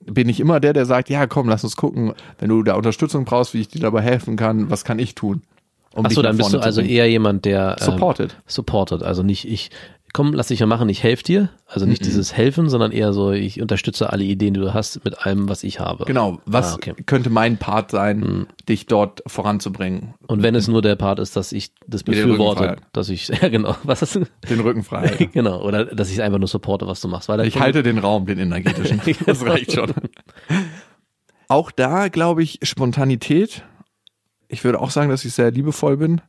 bin 0.00 0.28
ich 0.28 0.40
immer 0.40 0.60
der, 0.60 0.72
der 0.72 0.86
sagt, 0.86 1.10
ja, 1.10 1.26
komm, 1.26 1.48
lass 1.48 1.62
uns 1.62 1.76
gucken, 1.76 2.14
wenn 2.38 2.48
du 2.48 2.62
da 2.62 2.74
Unterstützung 2.74 3.24
brauchst, 3.24 3.54
wie 3.54 3.60
ich 3.60 3.68
dir 3.68 3.80
dabei 3.80 4.00
helfen 4.00 4.36
kann, 4.36 4.70
was 4.70 4.84
kann 4.84 4.98
ich 4.98 5.14
tun? 5.14 5.42
Um 5.94 6.06
Achso, 6.06 6.22
dann 6.22 6.36
bist 6.36 6.52
du 6.52 6.60
also 6.60 6.80
eher 6.80 7.10
jemand, 7.10 7.44
der 7.44 7.76
ähm, 7.80 7.84
supported. 7.84 8.36
supported, 8.46 9.02
also 9.02 9.22
nicht 9.22 9.46
ich, 9.46 9.70
komm, 10.12 10.32
lass 10.32 10.48
dich 10.48 10.60
ja 10.60 10.66
machen, 10.66 10.88
ich 10.88 11.02
helfe 11.02 11.22
dir. 11.22 11.50
Also 11.66 11.86
nicht 11.86 12.02
mhm. 12.02 12.06
dieses 12.06 12.36
Helfen, 12.36 12.68
sondern 12.68 12.92
eher 12.92 13.12
so, 13.12 13.32
ich 13.32 13.60
unterstütze 13.60 14.10
alle 14.10 14.24
Ideen, 14.24 14.54
die 14.54 14.60
du 14.60 14.74
hast, 14.74 15.04
mit 15.04 15.24
allem, 15.24 15.48
was 15.48 15.62
ich 15.62 15.80
habe. 15.80 16.04
Genau, 16.04 16.40
was 16.46 16.72
ah, 16.72 16.74
okay. 16.76 16.94
könnte 17.06 17.30
mein 17.30 17.58
Part 17.58 17.90
sein, 17.90 18.18
mhm. 18.20 18.46
dich 18.68 18.86
dort 18.86 19.22
voranzubringen? 19.26 20.14
Und 20.26 20.42
wenn 20.42 20.54
es 20.54 20.68
nur 20.68 20.82
der 20.82 20.96
Part 20.96 21.18
ist, 21.18 21.36
dass 21.36 21.52
ich 21.52 21.72
das 21.86 22.02
befürworte, 22.02 22.76
dass 22.92 23.08
ich, 23.08 23.28
ja 23.42 23.48
genau, 23.48 23.76
was 23.82 24.02
hast 24.02 24.16
du? 24.16 24.26
Den 24.48 24.60
Rücken 24.60 24.82
frei. 24.82 25.28
genau, 25.32 25.62
oder 25.62 25.84
dass 25.84 26.10
ich 26.10 26.22
einfach 26.22 26.38
nur 26.38 26.48
supporte, 26.48 26.86
was 26.86 27.00
du 27.00 27.08
machst. 27.08 27.28
Weil 27.28 27.46
ich 27.46 27.60
halte 27.60 27.82
den 27.82 27.98
Raum, 27.98 28.26
den 28.26 28.38
energetischen. 28.38 29.00
das 29.26 29.44
reicht 29.44 29.72
schon. 29.72 29.92
Auch 31.48 31.70
da 31.70 32.08
glaube 32.08 32.42
ich 32.42 32.58
Spontanität. 32.62 33.64
Ich 34.48 34.64
würde 34.64 34.80
auch 34.80 34.90
sagen, 34.90 35.10
dass 35.10 35.24
ich 35.24 35.32
sehr 35.32 35.50
liebevoll 35.52 35.96
bin, 35.96 36.20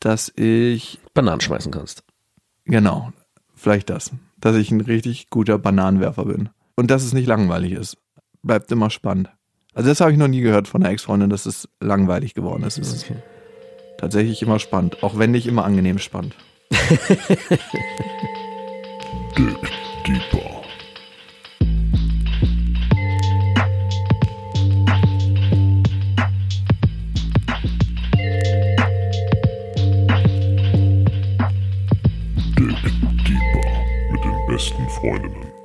dass 0.00 0.32
ich 0.36 0.98
Bananen 1.14 1.40
schmeißen 1.40 1.70
kannst. 1.72 2.02
Genau, 2.66 3.12
vielleicht 3.54 3.90
das. 3.90 4.10
Dass 4.38 4.56
ich 4.56 4.70
ein 4.70 4.80
richtig 4.80 5.30
guter 5.30 5.58
Bananenwerfer 5.58 6.26
bin. 6.26 6.50
Und 6.74 6.90
dass 6.90 7.04
es 7.04 7.14
nicht 7.14 7.26
langweilig 7.26 7.72
ist. 7.72 7.96
Bleibt 8.42 8.70
immer 8.70 8.90
spannend. 8.90 9.30
Also 9.72 9.88
das 9.88 10.00
habe 10.00 10.12
ich 10.12 10.18
noch 10.18 10.28
nie 10.28 10.40
gehört 10.40 10.68
von 10.68 10.82
einer 10.82 10.92
Ex-Freundin, 10.92 11.30
dass 11.30 11.46
es 11.46 11.68
langweilig 11.80 12.34
geworden 12.34 12.64
ist. 12.64 12.78
Es 12.78 12.92
ist 12.92 13.12
tatsächlich 13.98 14.42
immer 14.42 14.58
spannend. 14.58 15.02
Auch 15.02 15.18
wenn 15.18 15.30
nicht 15.30 15.46
immer 15.46 15.64
angenehm 15.64 15.98
spannend. 15.98 16.34
Dick 19.36 19.58
Deeper. 20.06 20.55
Freundinnen. 35.00 35.55